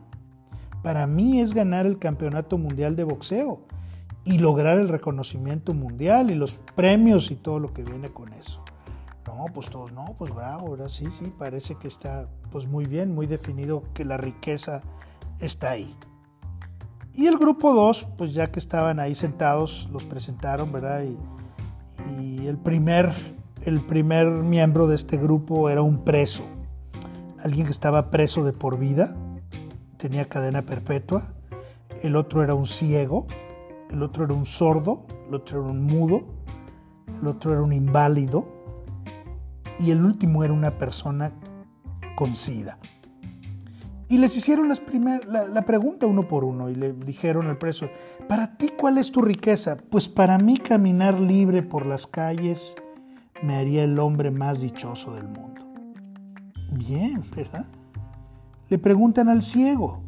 Para 0.82 1.06
mí 1.06 1.40
es 1.40 1.54
ganar 1.54 1.86
el 1.86 1.98
campeonato 1.98 2.58
mundial 2.58 2.96
de 2.96 3.04
boxeo 3.04 3.66
y 4.24 4.38
lograr 4.38 4.78
el 4.78 4.88
reconocimiento 4.88 5.74
mundial 5.74 6.30
y 6.30 6.34
los 6.34 6.54
premios 6.74 7.30
y 7.30 7.36
todo 7.36 7.58
lo 7.58 7.72
que 7.72 7.82
viene 7.82 8.10
con 8.10 8.32
eso. 8.32 8.62
No, 9.26 9.46
pues 9.52 9.70
todos, 9.70 9.92
no, 9.92 10.14
pues 10.18 10.34
bravo, 10.34 10.72
¿verdad? 10.72 10.88
Sí, 10.88 11.06
sí, 11.18 11.32
parece 11.38 11.76
que 11.76 11.88
está 11.88 12.28
pues 12.50 12.66
muy 12.66 12.84
bien, 12.84 13.14
muy 13.14 13.26
definido 13.26 13.84
que 13.94 14.04
la 14.04 14.16
riqueza 14.16 14.82
está 15.40 15.70
ahí. 15.70 15.96
Y 17.14 17.26
el 17.26 17.36
grupo 17.36 17.74
2, 17.74 18.06
pues 18.16 18.32
ya 18.32 18.50
que 18.50 18.58
estaban 18.58 18.98
ahí 18.98 19.14
sentados, 19.14 19.88
los 19.92 20.06
presentaron, 20.06 20.72
¿verdad? 20.72 21.02
Y, 21.02 21.18
y, 22.20 22.46
el, 22.46 22.56
primer, 22.56 23.12
el 23.64 23.82
primer 23.82 24.28
miembro 24.28 24.86
de 24.86 24.96
este 24.96 25.18
grupo 25.18 25.68
era 25.68 25.82
un 25.82 26.04
preso, 26.04 26.42
alguien 27.42 27.66
que 27.66 27.72
estaba 27.72 28.10
preso 28.10 28.44
de 28.44 28.52
por 28.52 28.78
vida, 28.78 29.16
tenía 29.98 30.28
cadena 30.28 30.62
perpetua, 30.62 31.34
el 32.02 32.16
otro 32.16 32.42
era 32.42 32.54
un 32.54 32.66
ciego, 32.66 33.26
el 33.90 34.02
otro 34.02 34.24
era 34.24 34.32
un 34.32 34.46
sordo, 34.46 35.02
el 35.28 35.34
otro 35.34 35.60
era 35.60 35.70
un 35.70 35.84
mudo, 35.84 36.22
el 37.20 37.26
otro 37.26 37.52
era 37.52 37.62
un 37.62 37.72
inválido 37.72 38.48
y 39.78 39.90
el 39.90 40.04
último 40.04 40.44
era 40.44 40.52
una 40.52 40.78
persona 40.78 41.32
con 42.16 42.34
sida. 42.34 42.78
Y 44.12 44.18
les 44.18 44.36
hicieron 44.36 44.68
las 44.68 44.82
la, 45.26 45.48
la, 45.48 45.62
pregunta 45.62 46.04
uno 46.04 46.28
por 46.28 46.44
uno 46.44 46.68
y 46.68 46.74
le 46.74 46.92
dijeron 46.92 47.46
al 47.46 47.56
preso, 47.56 47.88
¿para 48.28 48.58
ti 48.58 48.68
cuál 48.78 48.98
es 48.98 49.10
tu 49.10 49.22
riqueza? 49.22 49.78
Pues 49.88 50.06
para 50.06 50.36
mí 50.36 50.58
caminar 50.58 51.18
libre 51.18 51.62
por 51.62 51.86
las 51.86 52.06
calles 52.06 52.76
me 53.42 53.56
haría 53.56 53.84
el 53.84 53.98
hombre 53.98 54.30
más 54.30 54.60
dichoso 54.60 55.14
del 55.14 55.28
mundo. 55.28 55.62
Bien, 56.72 57.24
¿verdad? 57.34 57.64
Le 58.68 58.78
preguntan 58.78 59.30
al 59.30 59.42
ciego 59.42 60.02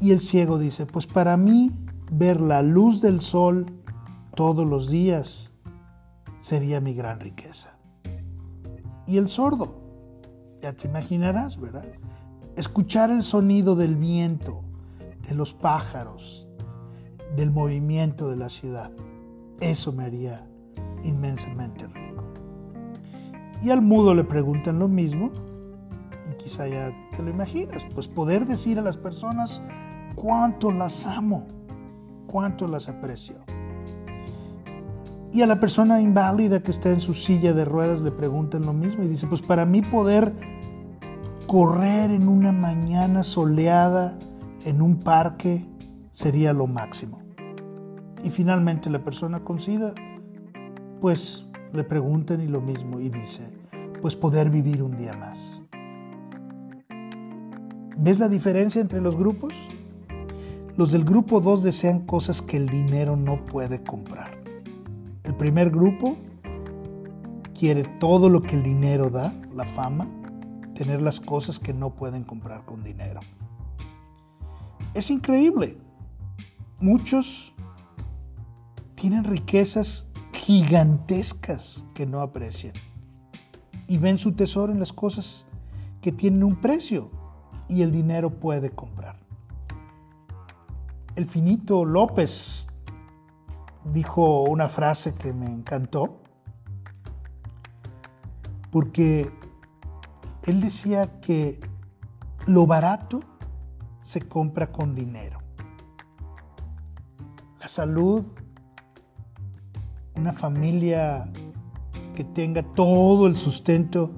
y 0.00 0.10
el 0.10 0.18
ciego 0.18 0.58
dice, 0.58 0.84
pues 0.84 1.06
para 1.06 1.36
mí 1.36 1.70
ver 2.10 2.40
la 2.40 2.60
luz 2.60 3.00
del 3.00 3.20
sol 3.20 3.66
todos 4.34 4.66
los 4.66 4.90
días 4.90 5.52
sería 6.40 6.80
mi 6.80 6.94
gran 6.94 7.20
riqueza. 7.20 7.78
Y 9.06 9.16
el 9.16 9.28
sordo, 9.28 9.80
ya 10.60 10.72
te 10.72 10.88
imaginarás, 10.88 11.60
¿verdad? 11.60 11.84
Escuchar 12.56 13.10
el 13.10 13.22
sonido 13.22 13.76
del 13.76 13.96
viento, 13.96 14.62
de 15.28 15.34
los 15.34 15.54
pájaros, 15.54 16.48
del 17.36 17.50
movimiento 17.50 18.28
de 18.28 18.36
la 18.36 18.48
ciudad. 18.48 18.90
Eso 19.60 19.92
me 19.92 20.04
haría 20.04 20.46
inmensamente 21.04 21.86
rico. 21.86 22.24
Y 23.62 23.70
al 23.70 23.82
mudo 23.82 24.14
le 24.14 24.24
preguntan 24.24 24.78
lo 24.78 24.88
mismo, 24.88 25.30
y 26.30 26.34
quizá 26.34 26.66
ya 26.66 26.92
te 27.14 27.22
lo 27.22 27.30
imaginas, 27.30 27.86
pues 27.94 28.08
poder 28.08 28.46
decir 28.46 28.78
a 28.78 28.82
las 28.82 28.96
personas 28.96 29.62
cuánto 30.14 30.70
las 30.70 31.06
amo, 31.06 31.46
cuánto 32.26 32.66
las 32.66 32.88
aprecio. 32.88 33.36
Y 35.32 35.42
a 35.42 35.46
la 35.46 35.60
persona 35.60 36.00
inválida 36.00 36.60
que 36.60 36.72
está 36.72 36.90
en 36.90 37.00
su 37.00 37.14
silla 37.14 37.52
de 37.52 37.64
ruedas 37.64 38.00
le 38.00 38.10
preguntan 38.10 38.66
lo 38.66 38.72
mismo 38.72 39.04
y 39.04 39.08
dice, 39.08 39.28
pues 39.28 39.42
para 39.42 39.64
mí 39.64 39.80
poder 39.82 40.34
correr 41.50 42.12
en 42.12 42.28
una 42.28 42.52
mañana 42.52 43.24
soleada 43.24 44.16
en 44.64 44.80
un 44.80 45.00
parque 45.00 45.66
sería 46.12 46.52
lo 46.52 46.68
máximo. 46.68 47.22
Y 48.22 48.30
finalmente 48.30 48.88
la 48.88 49.02
persona 49.02 49.40
con 49.40 49.58
SIDA, 49.58 49.92
pues 51.00 51.48
le 51.72 51.82
preguntan 51.82 52.40
y 52.40 52.46
lo 52.46 52.60
mismo 52.60 53.00
y 53.00 53.08
dice, 53.08 53.52
pues 54.00 54.14
poder 54.14 54.48
vivir 54.48 54.80
un 54.80 54.96
día 54.96 55.16
más. 55.16 55.60
¿Ves 57.96 58.20
la 58.20 58.28
diferencia 58.28 58.80
entre 58.80 59.00
los 59.00 59.16
grupos? 59.16 59.52
Los 60.76 60.92
del 60.92 61.04
grupo 61.04 61.40
2 61.40 61.64
desean 61.64 62.06
cosas 62.06 62.42
que 62.42 62.58
el 62.58 62.68
dinero 62.68 63.16
no 63.16 63.44
puede 63.46 63.82
comprar. 63.82 64.40
El 65.24 65.34
primer 65.34 65.70
grupo 65.70 66.14
quiere 67.58 67.82
todo 67.98 68.28
lo 68.28 68.40
que 68.40 68.54
el 68.54 68.62
dinero 68.62 69.10
da, 69.10 69.34
la 69.52 69.64
fama, 69.64 70.06
tener 70.80 71.02
las 71.02 71.20
cosas 71.20 71.58
que 71.58 71.74
no 71.74 71.90
pueden 71.90 72.24
comprar 72.24 72.64
con 72.64 72.82
dinero. 72.82 73.20
Es 74.94 75.10
increíble. 75.10 75.76
Muchos 76.80 77.52
tienen 78.94 79.24
riquezas 79.24 80.06
gigantescas 80.32 81.84
que 81.92 82.06
no 82.06 82.22
aprecian 82.22 82.72
y 83.88 83.98
ven 83.98 84.16
su 84.16 84.32
tesoro 84.32 84.72
en 84.72 84.80
las 84.80 84.94
cosas 84.94 85.46
que 86.00 86.12
tienen 86.12 86.42
un 86.42 86.56
precio 86.56 87.10
y 87.68 87.82
el 87.82 87.92
dinero 87.92 88.30
puede 88.30 88.70
comprar. 88.70 89.18
El 91.14 91.26
finito 91.26 91.84
López 91.84 92.68
dijo 93.84 94.44
una 94.44 94.70
frase 94.70 95.12
que 95.12 95.34
me 95.34 95.52
encantó, 95.52 96.22
porque 98.70 99.30
él 100.46 100.60
decía 100.60 101.20
que 101.20 101.60
lo 102.46 102.66
barato 102.66 103.20
se 104.00 104.22
compra 104.22 104.72
con 104.72 104.94
dinero. 104.94 105.38
La 107.60 107.68
salud, 107.68 108.24
una 110.14 110.32
familia 110.32 111.30
que 112.14 112.24
tenga 112.24 112.62
todo 112.62 113.26
el 113.26 113.36
sustento, 113.36 114.10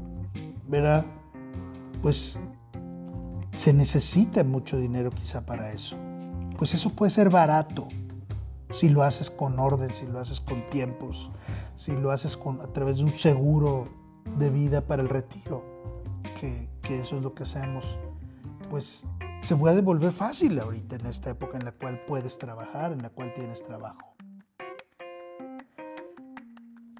¿verdad? 0.68 1.04
Pues 2.00 2.38
se 3.56 3.72
necesita 3.72 4.44
mucho 4.44 4.78
dinero 4.78 5.10
quizá 5.10 5.44
para 5.44 5.72
eso. 5.72 5.96
Pues 6.56 6.74
eso 6.74 6.90
puede 6.90 7.10
ser 7.10 7.30
barato 7.30 7.88
si 8.70 8.88
lo 8.88 9.02
haces 9.02 9.28
con 9.28 9.58
orden, 9.58 9.92
si 9.94 10.06
lo 10.06 10.20
haces 10.20 10.40
con 10.40 10.64
tiempos, 10.66 11.30
si 11.74 11.92
lo 11.92 12.12
haces 12.12 12.36
con, 12.36 12.60
a 12.60 12.68
través 12.68 12.98
de 12.98 13.04
un 13.04 13.12
seguro 13.12 13.84
de 14.38 14.50
vida 14.50 14.82
para 14.82 15.02
el 15.02 15.08
retiro 15.08 15.71
que, 16.82 17.00
eso 17.00 17.16
es 17.16 17.22
lo 17.22 17.34
que 17.34 17.44
hacemos, 17.44 17.98
pues 18.68 19.06
se 19.42 19.56
puede 19.56 19.80
volver 19.80 20.12
fácil 20.12 20.58
ahorita 20.58 20.96
en 20.96 21.06
esta 21.06 21.30
época 21.30 21.56
en 21.56 21.64
la 21.64 21.72
cual 21.72 22.00
puedes 22.06 22.38
trabajar, 22.38 22.92
en 22.92 23.02
la 23.02 23.10
cual 23.10 23.32
tienes 23.34 23.62
trabajo. 23.62 24.14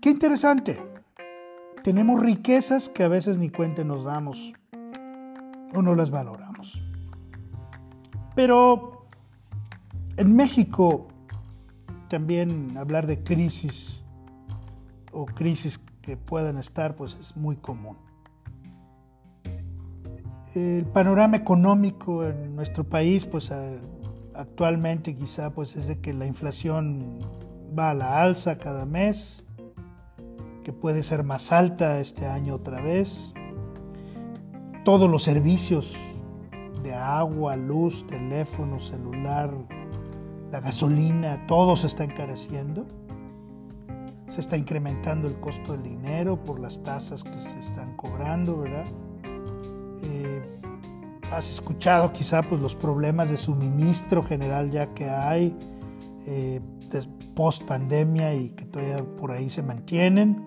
Qué 0.00 0.11
interesante. 0.11 0.81
Tenemos 1.83 2.20
riquezas 2.20 2.88
que 2.88 3.02
a 3.02 3.09
veces 3.09 3.38
ni 3.38 3.50
cuenta 3.50 3.83
nos 3.83 4.05
damos 4.05 4.52
o 5.74 5.83
no 5.83 5.94
las 5.94 6.11
valoramos. 6.11 6.81
Pero 8.37 9.07
en 10.16 10.37
México 10.37 11.09
también 12.09 12.76
hablar 12.76 13.07
de 13.07 13.22
crisis 13.22 14.05
o 15.11 15.26
crisis 15.26 15.81
que 16.00 16.16
puedan 16.16 16.59
estar 16.59 16.94
pues 16.94 17.16
es 17.16 17.37
muy 17.37 17.57
común 17.57 17.96
el 20.54 20.84
panorama 20.86 21.36
económico 21.36 22.24
en 22.24 22.54
nuestro 22.54 22.84
país, 22.84 23.24
pues 23.24 23.52
actualmente 24.34 25.14
quizá 25.14 25.52
pues 25.52 25.76
es 25.76 25.86
de 25.86 26.00
que 26.00 26.12
la 26.12 26.26
inflación 26.26 27.18
va 27.78 27.90
a 27.90 27.94
la 27.94 28.22
alza 28.22 28.58
cada 28.58 28.86
mes, 28.86 29.46
que 30.64 30.72
puede 30.72 31.02
ser 31.02 31.24
más 31.24 31.52
alta 31.52 32.00
este 32.00 32.26
año 32.26 32.54
otra 32.54 32.80
vez. 32.80 33.34
Todos 34.84 35.10
los 35.10 35.22
servicios 35.22 35.96
de 36.82 36.94
agua, 36.94 37.56
luz, 37.56 38.06
teléfono, 38.06 38.80
celular, 38.80 39.52
la 40.50 40.60
gasolina, 40.60 41.46
todo 41.46 41.76
se 41.76 41.86
está 41.86 42.04
encareciendo. 42.04 42.86
Se 44.26 44.40
está 44.40 44.56
incrementando 44.56 45.28
el 45.28 45.38
costo 45.40 45.72
del 45.72 45.82
dinero 45.82 46.42
por 46.42 46.58
las 46.58 46.82
tasas 46.82 47.22
que 47.22 47.38
se 47.38 47.60
están 47.60 47.96
cobrando, 47.96 48.58
¿verdad? 48.58 48.86
Eh, 50.02 50.42
has 51.30 51.50
escuchado 51.50 52.12
quizá 52.12 52.42
pues, 52.42 52.60
los 52.60 52.74
problemas 52.74 53.30
de 53.30 53.36
suministro 53.36 54.22
general 54.22 54.70
ya 54.70 54.92
que 54.94 55.08
hay 55.08 55.56
eh, 56.26 56.60
post 57.34 57.62
pandemia 57.64 58.34
y 58.34 58.50
que 58.50 58.64
todavía 58.66 59.04
por 59.16 59.32
ahí 59.32 59.48
se 59.48 59.62
mantienen. 59.62 60.46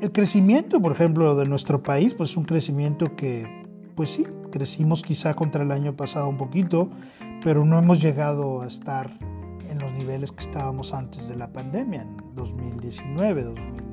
El 0.00 0.12
crecimiento, 0.12 0.80
por 0.80 0.92
ejemplo, 0.92 1.34
de 1.36 1.46
nuestro 1.46 1.82
país, 1.82 2.14
pues 2.14 2.30
es 2.30 2.36
un 2.36 2.44
crecimiento 2.44 3.14
que, 3.16 3.46
pues 3.94 4.10
sí, 4.10 4.26
crecimos 4.50 5.02
quizá 5.02 5.34
contra 5.34 5.62
el 5.62 5.72
año 5.72 5.96
pasado 5.96 6.28
un 6.28 6.36
poquito, 6.36 6.90
pero 7.42 7.64
no 7.64 7.78
hemos 7.78 8.00
llegado 8.00 8.62
a 8.62 8.66
estar 8.66 9.10
en 9.68 9.78
los 9.78 9.92
niveles 9.92 10.32
que 10.32 10.40
estábamos 10.40 10.92
antes 10.92 11.28
de 11.28 11.36
la 11.36 11.52
pandemia, 11.52 12.02
en 12.02 12.16
2019, 12.34 13.42
2020. 13.42 13.91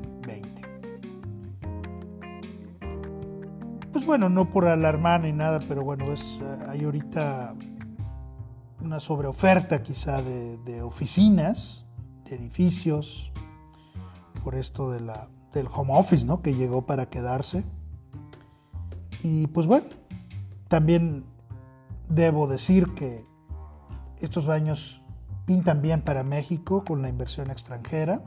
Bueno, 4.10 4.28
no 4.28 4.50
por 4.50 4.66
alarmar 4.66 5.22
ni 5.22 5.32
nada, 5.32 5.60
pero 5.68 5.84
bueno, 5.84 6.12
es, 6.12 6.40
hay 6.68 6.84
ahorita 6.84 7.54
una 8.82 9.00
sobreoferta 9.00 9.84
quizá 9.84 10.24
de, 10.24 10.82
oficinas, 10.82 11.86
de 12.26 12.38
edificios, 12.38 13.32
por 14.44 14.56
esto 14.56 14.90
del 14.90 15.68
home 15.72 15.92
office, 15.94 16.26
¿no? 16.26 16.42
Que 16.42 16.56
llegó 16.56 16.88
para 16.88 17.08
quedarse. 17.12 17.64
Y 19.22 19.46
pues 19.46 19.68
bueno, 19.68 19.86
también 20.70 21.24
debo 22.10 22.48
decir 22.48 22.96
que 22.96 23.24
estos 24.22 24.50
años 24.50 25.04
pintan 25.46 25.84
bien 25.84 26.02
para 26.02 26.24
México 26.24 26.84
con 26.84 27.04
la 27.04 27.10
inversión 27.10 27.52
extranjera. 27.52 28.24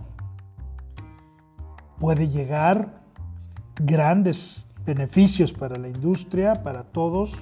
Puede 1.98 2.28
llegar 2.28 3.02
grandes 3.74 4.64
beneficios 4.84 5.52
para 5.52 5.76
la 5.78 5.88
industria, 5.88 6.62
para 6.62 6.84
todos, 6.84 7.34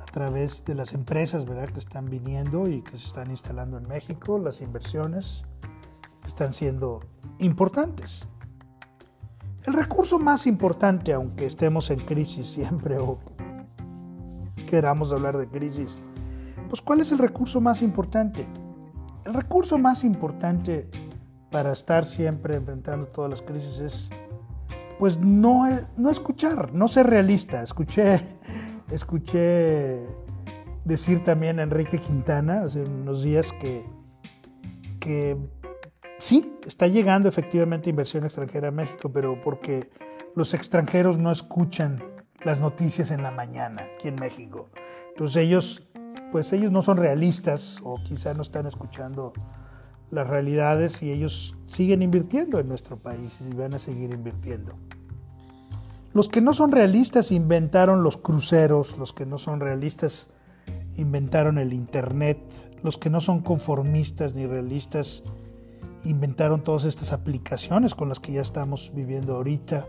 a 0.00 0.06
través 0.12 0.64
de 0.64 0.74
las 0.74 0.94
empresas 0.94 1.46
¿verdad? 1.46 1.68
que 1.68 1.78
están 1.78 2.06
viniendo 2.06 2.68
y 2.68 2.82
que 2.82 2.92
se 2.92 3.06
están 3.06 3.30
instalando 3.30 3.78
en 3.78 3.88
México, 3.88 4.38
las 4.38 4.60
inversiones 4.60 5.44
están 6.26 6.54
siendo 6.54 7.02
importantes. 7.38 8.28
El 9.64 9.74
recurso 9.74 10.18
más 10.18 10.46
importante, 10.46 11.12
aunque 11.12 11.46
estemos 11.46 11.90
en 11.90 12.00
crisis 12.00 12.46
siempre 12.52 12.98
o 12.98 13.18
queramos 14.66 15.12
hablar 15.12 15.36
de 15.36 15.48
crisis, 15.48 16.00
pues 16.68 16.82
¿cuál 16.82 17.00
es 17.00 17.12
el 17.12 17.18
recurso 17.18 17.60
más 17.60 17.82
importante? 17.82 18.46
El 19.24 19.34
recurso 19.34 19.78
más 19.78 20.04
importante 20.04 20.88
para 21.50 21.72
estar 21.72 22.04
siempre 22.04 22.56
enfrentando 22.56 23.06
todas 23.06 23.30
las 23.30 23.42
crisis 23.42 23.80
es, 23.80 24.10
pues 24.98 25.18
no, 25.18 25.64
no 25.96 26.10
escuchar, 26.10 26.72
no 26.72 26.88
ser 26.88 27.06
realista. 27.06 27.62
Escuché, 27.62 28.20
escuché 28.90 30.06
decir 30.84 31.24
también 31.24 31.58
a 31.58 31.62
Enrique 31.62 31.98
Quintana 31.98 32.62
hace 32.62 32.82
unos 32.82 33.22
días 33.22 33.52
que, 33.52 33.84
que 35.00 35.36
sí, 36.18 36.56
está 36.66 36.86
llegando 36.86 37.28
efectivamente 37.28 37.90
inversión 37.90 38.24
extranjera 38.24 38.68
a 38.68 38.72
México, 38.72 39.10
pero 39.12 39.40
porque 39.42 39.90
los 40.34 40.54
extranjeros 40.54 41.18
no 41.18 41.32
escuchan 41.32 42.02
las 42.44 42.60
noticias 42.60 43.10
en 43.10 43.22
la 43.22 43.30
mañana 43.30 43.86
aquí 43.94 44.08
en 44.08 44.16
México. 44.16 44.70
Entonces 45.08 45.38
ellos, 45.38 45.88
pues 46.30 46.52
ellos 46.52 46.70
no 46.70 46.82
son 46.82 46.98
realistas 46.98 47.80
o 47.82 47.96
quizá 48.02 48.34
no 48.34 48.42
están 48.42 48.66
escuchando 48.66 49.32
las 50.10 50.26
realidades 50.26 51.02
y 51.02 51.10
ellos 51.10 51.58
siguen 51.66 52.02
invirtiendo 52.02 52.58
en 52.58 52.68
nuestro 52.68 52.96
país 52.96 53.40
y 53.40 53.54
van 53.54 53.74
a 53.74 53.78
seguir 53.78 54.12
invirtiendo. 54.12 54.74
Los 56.12 56.28
que 56.28 56.40
no 56.40 56.54
son 56.54 56.72
realistas 56.72 57.30
inventaron 57.30 58.02
los 58.02 58.16
cruceros, 58.16 58.96
los 58.96 59.12
que 59.12 59.26
no 59.26 59.36
son 59.36 59.60
realistas 59.60 60.30
inventaron 60.96 61.58
el 61.58 61.72
Internet, 61.72 62.38
los 62.82 62.98
que 62.98 63.10
no 63.10 63.20
son 63.20 63.40
conformistas 63.40 64.34
ni 64.34 64.46
realistas 64.46 65.22
inventaron 66.04 66.62
todas 66.62 66.84
estas 66.84 67.12
aplicaciones 67.12 67.94
con 67.94 68.08
las 68.08 68.20
que 68.20 68.32
ya 68.32 68.40
estamos 68.40 68.92
viviendo 68.94 69.34
ahorita. 69.34 69.86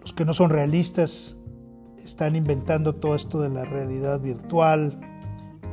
Los 0.00 0.12
que 0.12 0.24
no 0.24 0.32
son 0.32 0.50
realistas 0.50 1.36
están 2.02 2.34
inventando 2.34 2.94
todo 2.94 3.14
esto 3.14 3.40
de 3.40 3.50
la 3.50 3.64
realidad 3.64 4.20
virtual, 4.20 4.98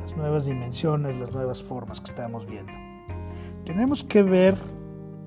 las 0.00 0.16
nuevas 0.16 0.46
dimensiones, 0.46 1.18
las 1.18 1.32
nuevas 1.32 1.62
formas 1.62 2.00
que 2.00 2.10
estamos 2.10 2.46
viendo. 2.46 2.79
Tenemos 3.70 4.02
que 4.02 4.24
ver 4.24 4.56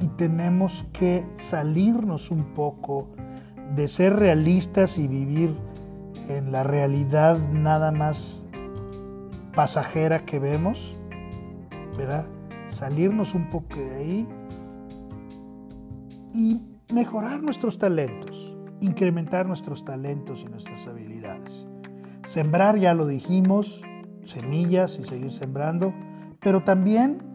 y 0.02 0.08
tenemos 0.18 0.84
que 0.92 1.24
salirnos 1.36 2.30
un 2.30 2.54
poco 2.54 3.08
de 3.74 3.88
ser 3.88 4.18
realistas 4.18 4.98
y 4.98 5.08
vivir 5.08 5.56
en 6.28 6.52
la 6.52 6.66
realidad 6.66 7.38
nada 7.54 7.94
más 7.94 8.46
pasajera 9.56 10.26
que 10.26 10.40
vemos, 10.40 11.00
¿verdad? 11.98 12.26
Salirnos 12.68 13.34
un 13.34 13.50
poco 13.50 13.78
de 13.78 13.96
ahí 13.96 14.28
y 16.34 16.62
mejorar 16.94 17.42
nuestros 17.44 17.80
talentos 17.80 18.58
incrementar 18.82 19.46
nuestros 19.46 19.86
talentos 19.86 20.44
y 20.46 20.50
nuestras 20.50 20.86
habilidades. 20.88 21.70
Sembrar, 22.26 22.78
ya 22.78 22.94
lo 22.94 23.08
dijimos, 23.08 23.82
semillas 24.26 25.00
y 25.00 25.06
seguir 25.06 25.32
sembrando, 25.32 25.94
pero 26.42 26.66
también 26.66 27.33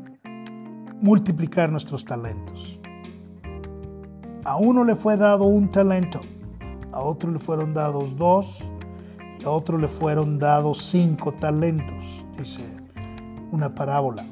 multiplicar 1.00 1.70
nuestros 1.70 2.04
talentos. 2.04 2.80
A 4.44 4.56
uno 4.56 4.84
le 4.84 4.96
fue 4.96 5.16
dado 5.16 5.44
un 5.44 5.70
talento, 5.70 6.20
a 6.92 7.00
otro 7.00 7.30
le 7.30 7.38
fueron 7.38 7.74
dados 7.74 8.16
dos 8.16 8.64
y 9.38 9.44
a 9.44 9.50
otro 9.50 9.78
le 9.78 9.88
fueron 9.88 10.38
dados 10.38 10.82
cinco 10.82 11.32
talentos, 11.32 12.26
dice 12.36 12.64
una 13.52 13.74
parábola. 13.74 14.26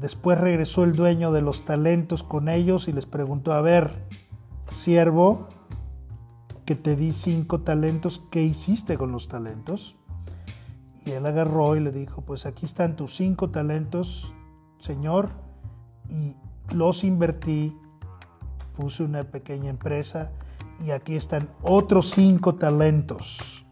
Después 0.00 0.38
regresó 0.38 0.84
el 0.84 0.94
dueño 0.94 1.32
de 1.32 1.42
los 1.42 1.64
talentos 1.64 2.22
con 2.22 2.48
ellos 2.48 2.88
y 2.88 2.92
les 2.92 3.06
preguntó, 3.06 3.52
a 3.52 3.60
ver, 3.60 3.90
siervo, 4.70 5.48
que 6.64 6.74
te 6.74 6.96
di 6.96 7.12
cinco 7.12 7.60
talentos, 7.60 8.22
¿qué 8.30 8.42
hiciste 8.42 8.98
con 8.98 9.12
los 9.12 9.28
talentos? 9.28 9.96
Y 11.04 11.12
él 11.12 11.24
agarró 11.24 11.76
y 11.76 11.80
le 11.80 11.92
dijo, 11.92 12.22
pues 12.22 12.44
aquí 12.44 12.66
están 12.66 12.96
tus 12.96 13.14
cinco 13.14 13.50
talentos, 13.50 14.34
Señor, 14.86 15.30
y 16.08 16.36
los 16.72 17.02
invertí, 17.02 17.76
puse 18.76 19.02
una 19.02 19.24
pequeña 19.24 19.68
empresa 19.68 20.30
y 20.78 20.92
aquí 20.92 21.16
están 21.16 21.48
otros 21.62 22.10
cinco 22.10 22.54
talentos 22.54 23.66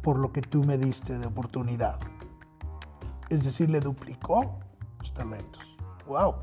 por 0.00 0.18
lo 0.18 0.32
que 0.32 0.40
tú 0.40 0.64
me 0.64 0.78
diste 0.78 1.18
de 1.18 1.26
oportunidad. 1.26 1.98
Es 3.28 3.44
decir, 3.44 3.68
le 3.68 3.80
duplicó 3.80 4.60
los 4.98 5.12
talentos. 5.12 5.76
¡Wow! 6.06 6.36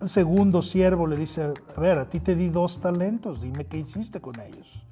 El 0.00 0.08
segundo 0.08 0.62
siervo 0.62 1.08
le 1.08 1.16
dice, 1.16 1.52
a 1.76 1.80
ver, 1.80 1.98
a 1.98 2.08
ti 2.08 2.20
te 2.20 2.36
di 2.36 2.50
dos 2.50 2.80
talentos, 2.80 3.40
dime 3.40 3.66
qué 3.66 3.78
hiciste 3.78 4.20
con 4.20 4.38
ellos. 4.38 4.86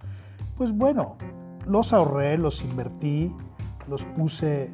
Pues 0.56 0.72
bueno, 0.72 1.16
los 1.64 1.92
ahorré, 1.92 2.38
los 2.38 2.60
invertí, 2.62 3.32
los 3.88 4.04
puse 4.04 4.68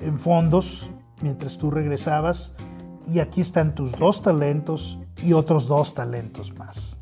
en, 0.00 0.20
fondos 0.20 0.92
mientras 1.22 1.56
tú 1.56 1.70
regresabas 1.70 2.54
y 3.06 3.20
aquí 3.20 3.40
están 3.40 3.74
tus 3.74 3.92
dos 3.92 4.22
talentos 4.22 4.98
y 5.22 5.32
otros 5.32 5.66
dos 5.66 5.94
talentos 5.94 6.56
más. 6.56 7.00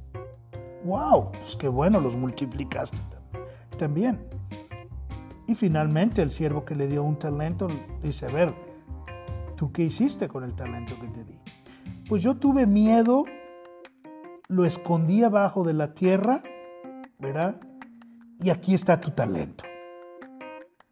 ¡Wow! 0.84 1.32
Pues 1.32 1.56
qué 1.56 1.68
bueno, 1.68 2.00
los 2.00 2.16
multiplicaste 2.16 2.98
también. 3.78 4.20
Y 5.46 5.54
finalmente 5.54 6.22
el 6.22 6.30
siervo 6.30 6.64
que 6.64 6.76
le 6.76 6.86
dio 6.86 7.02
un 7.02 7.18
talento 7.18 7.66
dice, 8.02 8.26
a 8.26 8.30
ver, 8.30 8.54
¿tú 9.56 9.72
qué 9.72 9.82
hiciste 9.82 10.28
con 10.28 10.44
el 10.44 10.54
talento 10.54 10.94
que 11.00 11.08
te 11.08 11.24
di? 11.24 11.40
Pues 12.08 12.22
yo 12.22 12.36
tuve 12.36 12.66
miedo, 12.66 13.24
lo 14.48 14.64
escondí 14.64 15.24
abajo 15.24 15.64
de 15.64 15.74
la 15.74 15.94
tierra, 15.94 16.42
¿verdad? 17.18 17.60
Y 18.38 18.50
aquí 18.50 18.74
está 18.74 19.00
tu 19.00 19.10
talento. 19.10 19.64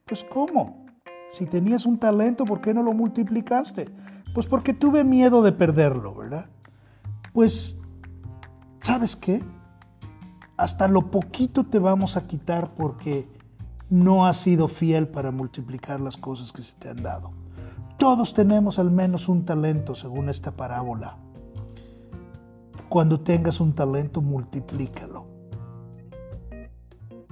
Pues 0.07 0.25
¿cómo? 0.25 0.88
Si 1.33 1.47
tenías 1.47 1.87
un 1.87 1.99
talento, 1.99 2.45
¿por 2.45 2.61
qué 2.61 2.75
no 2.75 2.83
lo 2.83 2.93
multiplicaste? 2.93 3.89
Pues 4.35 4.47
porque 4.47 4.75
tuve 4.75 5.05
miedo 5.05 5.43
de 5.43 5.53
perderlo, 5.53 6.15
¿verdad? 6.15 6.49
Pues, 7.33 7.79
¿sabes 8.81 9.17
qué? 9.17 9.43
Hasta 10.57 10.89
lo 10.89 11.11
poquito 11.11 11.65
te 11.65 11.79
vamos 11.79 12.17
a 12.17 12.27
quitar 12.27 12.75
porque 12.75 13.29
no 13.91 14.27
has 14.27 14.37
sido 14.39 14.69
fiel 14.69 15.09
para 15.09 15.31
multiplicar 15.31 16.01
las 16.01 16.17
cosas 16.17 16.53
que 16.53 16.63
se 16.63 16.77
te 16.77 16.89
han 16.89 17.03
dado. 17.03 17.33
Todos 17.97 18.35
tenemos 18.35 18.79
al 18.79 18.91
menos 18.91 19.29
un 19.29 19.45
talento 19.45 19.95
según 19.95 20.29
esta 20.29 20.53
parábola. 20.53 21.17
Cuando 22.89 23.21
tengas 23.21 23.61
un 23.61 23.75
talento, 23.75 24.23
multiplícalo. 24.23 25.27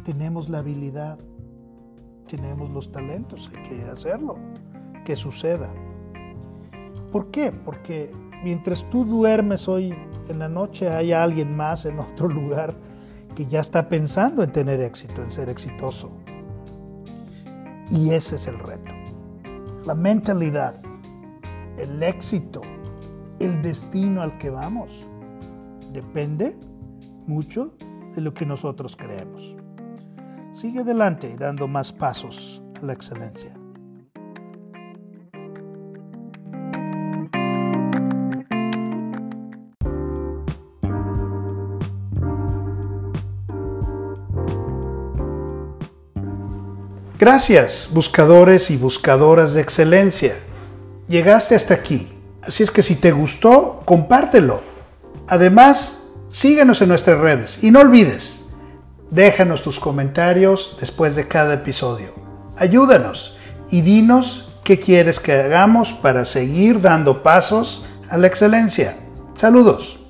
Tenemos 0.03 0.49
la 0.49 0.59
habilidad, 0.59 1.19
tenemos 2.27 2.71
los 2.71 2.91
talentos, 2.91 3.51
hay 3.55 3.63
que 3.63 3.83
hacerlo. 3.83 4.39
que 5.05 5.15
suceda. 5.15 5.73
¿Por 7.13 7.31
qué? 7.31 7.53
Porque 7.53 8.11
mientras 8.43 8.85
tú 8.91 9.05
duermes 9.05 9.69
hoy 9.69 9.95
en 10.29 10.39
la 10.41 10.49
noche 10.49 10.89
hay 10.89 11.13
alguien 11.13 11.57
más 11.57 11.87
en 11.87 12.01
otro 12.01 12.29
lugar 12.29 12.75
que 13.37 13.47
ya 13.47 13.61
está 13.61 13.89
pensando 13.89 14.43
en 14.43 14.51
tener 14.51 14.81
éxito, 14.81 15.23
en 15.23 15.31
ser 15.31 15.49
exitoso. 15.49 16.11
Y 17.91 18.11
ese 18.11 18.37
es 18.37 18.49
el 18.49 18.59
reto. 18.59 18.93
La 19.87 19.95
mentalidad, 19.95 20.83
el 21.79 22.03
éxito, 22.03 22.63
el 23.39 23.63
destino 23.63 24.23
al 24.23 24.39
que 24.39 24.51
vamos, 24.51 25.07
depende 25.93 26.57
mucho 27.27 27.75
de 28.15 28.23
lo 28.23 28.35
que 28.35 28.47
nosotros 28.47 28.97
creemos. 28.97 29.55
Sigue 30.57 30.81
adelante 30.81 31.37
dando 31.39 31.69
más 31.69 31.93
pasos 31.93 32.63
a 32.81 32.87
la 32.87 32.95
excelencia. 32.95 33.53
Gracias, 47.19 47.91
buscadores 47.93 48.71
y 48.71 48.79
buscadoras 48.79 49.53
de 49.53 49.61
excelencia. 49.61 50.37
Llegaste 51.07 51.55
hasta 51.55 51.75
aquí, 51.75 52.11
así 52.41 52.63
es 52.63 52.71
que 52.71 52.83
si 52.83 52.97
te 52.97 53.13
gustó, 53.13 53.83
compártelo. 53.85 54.63
Además, 55.29 56.13
síguenos 56.29 56.81
en 56.81 56.89
nuestras 56.89 57.19
redes 57.19 57.63
y 57.63 57.71
no 57.71 57.81
olvides, 57.81 58.46
déjanos 59.11 59.63
tus 59.63 59.79
comentarios 59.79 60.77
después 60.81 61.17
de 61.17 61.29
cada 61.29 61.55
episodio. 61.55 62.13
Ayúdanos 62.57 63.37
y 63.71 63.83
dinos 63.83 64.53
qué 64.65 64.81
quieres 64.81 65.21
que 65.21 65.33
hagamos 65.33 65.93
para 65.93 66.25
seguir 66.25 66.81
dando 66.81 67.23
pasos 67.23 67.85
a 68.09 68.17
la 68.19 68.27
excelencia. 68.27 68.97
Saludos. 69.35 70.06